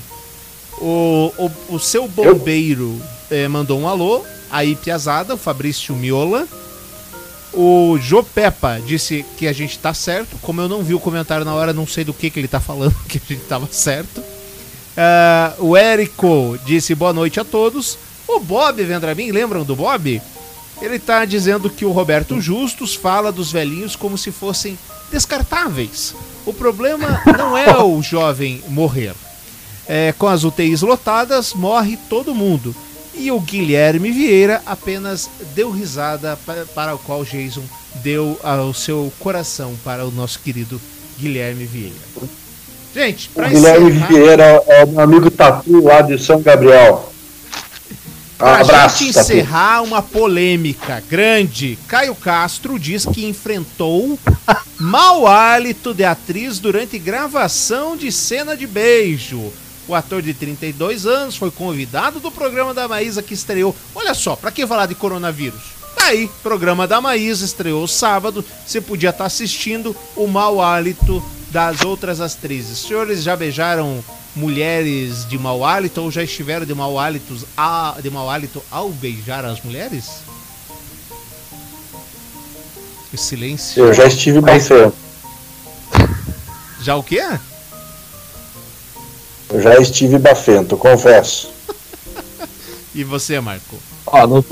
[0.79, 2.99] o, o, o seu bombeiro
[3.29, 6.47] eh, mandou um alô, aí Piazada, o Fabrício Miola.
[7.53, 10.37] O Jô Peppa disse que a gente tá certo.
[10.41, 12.59] Como eu não vi o comentário na hora, não sei do que, que ele tá
[12.59, 14.23] falando, que a gente tava certo.
[14.95, 17.97] Ah, o Érico disse boa noite a todos.
[18.27, 20.21] O Bob Vendramin, lembram do Bob?
[20.81, 24.77] Ele tá dizendo que o Roberto Justus fala dos velhinhos como se fossem
[25.11, 26.13] descartáveis.
[26.45, 29.13] O problema não é o jovem morrer.
[29.87, 32.75] É, com as UTIs lotadas, morre todo mundo.
[33.19, 37.63] E o Guilherme Vieira apenas deu risada pa- para o qual Jason
[37.95, 38.39] deu
[38.69, 40.79] o seu coração para o nosso querido
[41.19, 41.95] Guilherme Vieira.
[42.95, 47.11] Gente, O para Guilherme encerrar, Vieira é o meu amigo Tatu lá de São Gabriel.
[47.91, 49.31] Um pra abraço, gente Tatu.
[49.33, 54.17] encerrar uma polêmica grande, Caio Castro diz que enfrentou
[54.79, 59.51] mau hálito de atriz durante gravação de cena de beijo.
[59.89, 63.75] O ator de 32 anos foi convidado do programa da Maísa que estreou.
[63.95, 65.59] Olha só, pra que falar de coronavírus?
[65.95, 68.45] Tá aí, programa da Maísa estreou sábado.
[68.67, 72.77] Você podia estar assistindo o mau hálito das outras atrizes.
[72.77, 74.03] Senhores já beijaram
[74.35, 78.89] mulheres de mau hálito ou já estiveram de mau hálito, a, de mau hálito ao
[78.89, 80.21] beijar as mulheres?
[83.09, 83.85] Que silêncio.
[83.85, 84.93] Eu já estive bafento.
[86.79, 87.23] Já o quê?
[89.61, 91.49] Já estive bafento, confesso.
[92.95, 93.77] E você, Marco?
[94.07, 94.43] Ó, nos,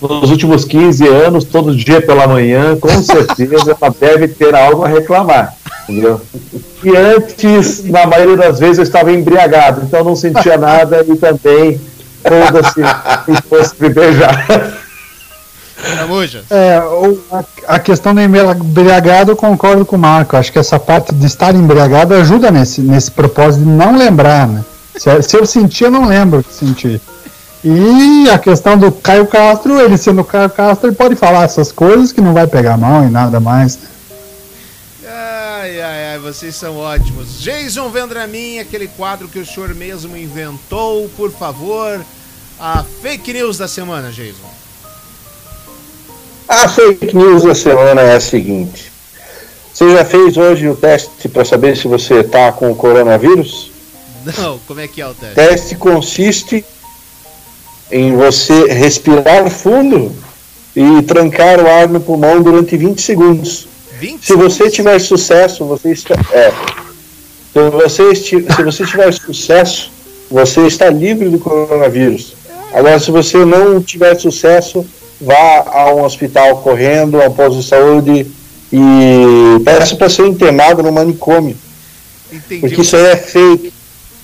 [0.00, 4.88] nos últimos 15 anos, todo dia pela manhã, com certeza ela deve ter algo a
[4.88, 5.56] reclamar.
[5.88, 6.20] Entendeu?
[6.82, 11.80] E antes, na maioria das vezes, eu estava embriagado, então não sentia nada e também
[12.22, 12.82] foda-se
[13.36, 14.83] se fosse me beijar.
[15.84, 16.44] Tramujas?
[16.50, 17.18] É, o-
[17.66, 20.36] a, questão do embriagado eu concordo com o Marco.
[20.36, 24.64] Acho que essa parte de estar embriagado ajuda nesse, nesse propósito de não lembrar, né?
[24.96, 27.00] Se, se eu sentir, eu não lembro que senti.
[27.64, 32.12] E a questão do Caio Castro, ele sendo Caio Castro, ele pode falar essas coisas
[32.12, 33.78] que não vai pegar mal e nada mais.
[35.06, 37.40] Ai, ai, ai, vocês são ótimos.
[37.40, 42.04] Jason Vendramin, aquele quadro que o senhor mesmo inventou, por favor.
[42.60, 44.53] A fake news da semana, Jason.
[46.48, 48.92] A fake news da semana é a seguinte.
[49.72, 53.72] Você já fez hoje o teste para saber se você está com o coronavírus?
[54.38, 55.34] Não, como é que é o O teste?
[55.34, 56.64] teste consiste
[57.90, 60.12] em você respirar fundo
[60.76, 63.66] e trancar o ar no pulmão durante 20 segundos.
[63.98, 66.14] 20 Se você tiver sucesso, você está.
[66.32, 66.52] É,
[67.52, 69.90] se, você se você tiver sucesso,
[70.30, 72.34] você está livre do coronavírus.
[72.72, 74.84] Agora, se você não tiver sucesso,
[75.20, 78.26] vá a um hospital correndo, a um posto de saúde
[78.72, 81.56] e peça para ser internado no manicômio.
[82.32, 82.60] Entendi.
[82.60, 83.72] Porque isso aí é fake.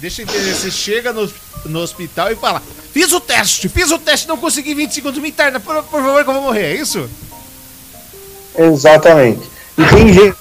[0.00, 0.54] Deixa eu entender.
[0.54, 1.30] Você chega no,
[1.66, 2.62] no hospital e fala:
[2.92, 6.24] Fiz o teste, fiz o teste, não consegui 20 segundos, me interna, por, por favor,
[6.24, 7.08] que eu vou morrer, é isso?
[8.58, 9.42] Exatamente.
[9.78, 10.36] E tem gente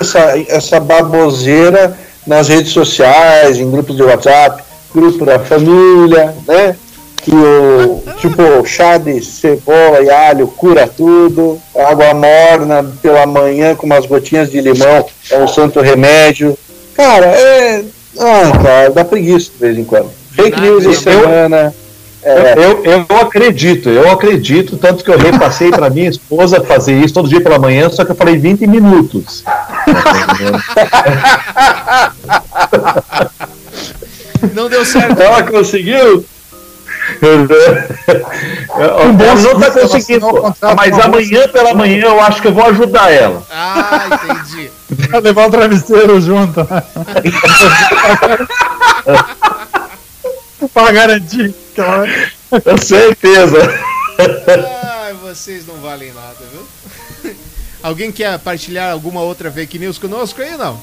[0.00, 4.62] essa, essa baboseira nas redes sociais, em grupos de WhatsApp,
[4.94, 6.76] grupo da família, né?
[7.16, 13.84] Que o tipo chá de cebola e alho cura tudo, água morna pela manhã com
[13.86, 16.56] umas gotinhas de limão é um santo remédio.
[16.94, 17.84] Cara, é.
[18.18, 20.10] Ah, cara, dá preguiça de vez em quando.
[20.32, 21.74] Fake news eu- semana.
[22.24, 26.94] É, Eu, eu, eu acredito, eu acredito, tanto que eu repassei para minha esposa fazer
[26.94, 29.42] isso todo dia pela manhã, só que eu falei 20 minutos.
[34.54, 35.20] Não deu certo.
[35.20, 36.24] ela conseguiu?
[38.74, 43.12] Ela não está conseguindo, o mas amanhã pela manhã eu acho que eu vou ajudar
[43.12, 43.42] ela.
[43.50, 44.70] Ah, entendi.
[45.08, 46.60] Pra levar o travesseiro junto.
[46.60, 46.82] né?
[50.72, 52.06] pra garantir ela
[52.60, 53.58] Com certeza.
[55.04, 57.34] Ai, vocês não valem nada, viu?
[57.82, 60.80] Alguém quer partilhar alguma outra fake news conosco aí, não?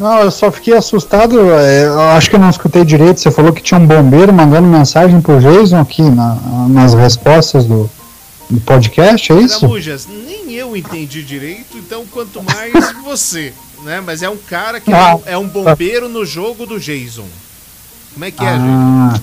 [0.00, 1.38] Não, eu só fiquei assustado.
[1.52, 3.20] é, Eu acho que eu não escutei direito.
[3.20, 6.36] Você falou que tinha um bombeiro mandando mensagem pro Jason aqui na-
[6.68, 7.88] nas respostas do,
[8.48, 9.60] do podcast, é isso?
[9.60, 12.72] Tramujas, nem eu entendi direito, então quanto mais
[13.04, 13.52] você,
[13.84, 14.02] né?
[14.04, 15.18] Mas é um cara que Ah.
[15.26, 17.26] é um bombeiro no jogo do Jason.
[18.14, 19.22] Como é que é, gente?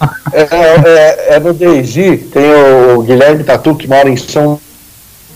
[0.00, 2.42] Ah, É, é, é no Daisy, tem
[2.96, 4.60] o Guilherme Tatu que mora em São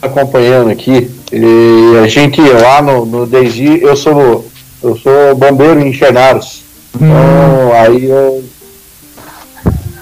[0.03, 1.11] acompanhando aqui.
[1.33, 4.45] E a gente lá no, no Daisy, eu sou
[4.83, 6.63] eu sou bombeiro em Chenaros.
[6.95, 8.45] Então aí eu,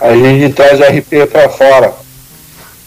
[0.01, 1.95] a gente traz o RP pra fora.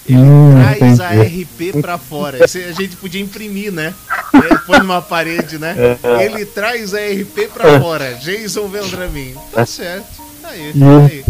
[0.09, 1.09] Hum, traz a.
[1.09, 2.43] RP pra fora.
[2.43, 3.93] Esse a gente podia imprimir, né?
[4.33, 5.75] Ele põe numa parede, né?
[6.23, 8.15] Ele traz a RP pra fora.
[8.15, 9.35] Jason Vendramin.
[9.53, 10.07] Tá certo.
[10.41, 11.25] Tá aí, tá aí.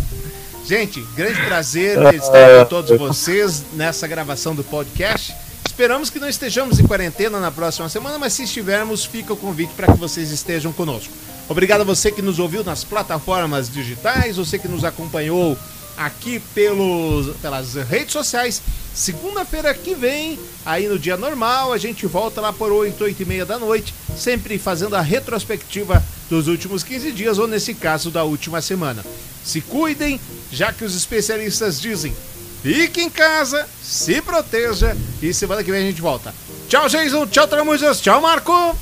[0.66, 5.34] Gente, grande prazer estar com todos vocês nessa gravação do podcast.
[5.80, 9.71] Esperamos que não estejamos em quarentena na próxima semana, mas se estivermos, fica o convite
[9.75, 11.13] para que vocês estejam conosco.
[11.47, 15.57] Obrigado a você que nos ouviu nas plataformas digitais, você que nos acompanhou
[15.95, 18.61] aqui pelos, pelas redes sociais.
[18.93, 23.25] Segunda-feira que vem, aí no dia normal, a gente volta lá por 8, 8 e
[23.25, 28.25] meia da noite, sempre fazendo a retrospectiva dos últimos 15 dias, ou nesse caso, da
[28.25, 29.01] última semana.
[29.45, 30.19] Se cuidem,
[30.51, 32.13] já que os especialistas dizem,
[32.64, 36.34] fique em casa, se proteja, e semana que vem a gente volta.
[36.68, 38.76] Tchau, Jason, tchau, Tramujas, tchau, Marco!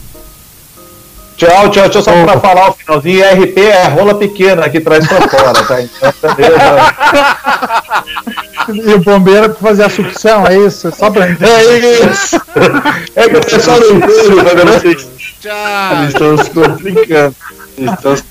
[1.38, 2.02] Tchau, tchau, tchau.
[2.02, 5.82] Só pra falar o finalzinho, RP é rola pequena que traz pra fora, tá?
[5.82, 6.14] Então.
[8.74, 10.92] E o bombeiro pra fazer a sucção, é isso?
[10.98, 11.48] Só pra entender.
[11.50, 11.80] É
[12.12, 12.42] isso!
[13.16, 14.96] É que o pessoal não entende, tá vendo?
[15.40, 15.94] Tchau!
[16.02, 17.36] Eles estão se complicando.
[17.78, 18.24] Eles estão se-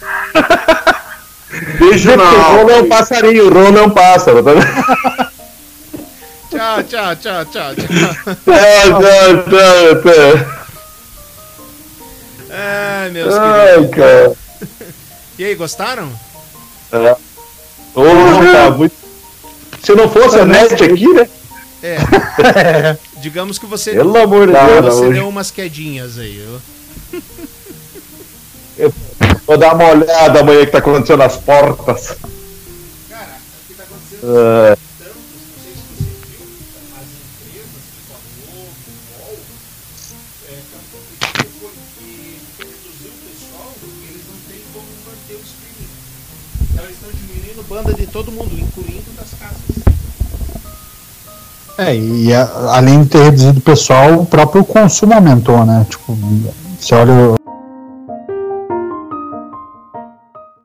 [1.78, 5.25] Beijo na o rolo é um passarinho, o rolo é um pássaro, tá vendo?
[6.66, 7.86] Tchau, tchau, tchau, tchau, tchau.
[8.44, 8.64] Tá,
[9.44, 10.66] tá, tá.
[12.50, 13.32] Ai, meus.
[13.34, 14.32] Ai, cara.
[15.38, 16.10] E aí, gostaram?
[16.90, 17.16] É.
[17.94, 18.02] Ô,
[18.52, 18.94] tá muito...
[19.84, 21.28] Se não fosse a net aqui, né?
[21.84, 21.98] É.
[23.22, 24.84] Digamos que você, Pelo amor de Deus.
[24.94, 25.14] você hoje.
[25.20, 26.44] deu umas quedinhas aí.
[28.76, 28.92] viu?
[29.46, 32.16] Vou dar uma olhada amanhã que tá acontecendo nas portas.
[33.08, 34.76] Cara, o que tá acontecendo Ah,
[47.76, 49.56] banda de todo mundo, incluindo das casas.
[51.78, 55.86] É, e a- além de ter reduzido o pessoal, o próprio consumo aumentou, né?
[55.90, 56.16] Tipo,
[56.80, 57.35] você olha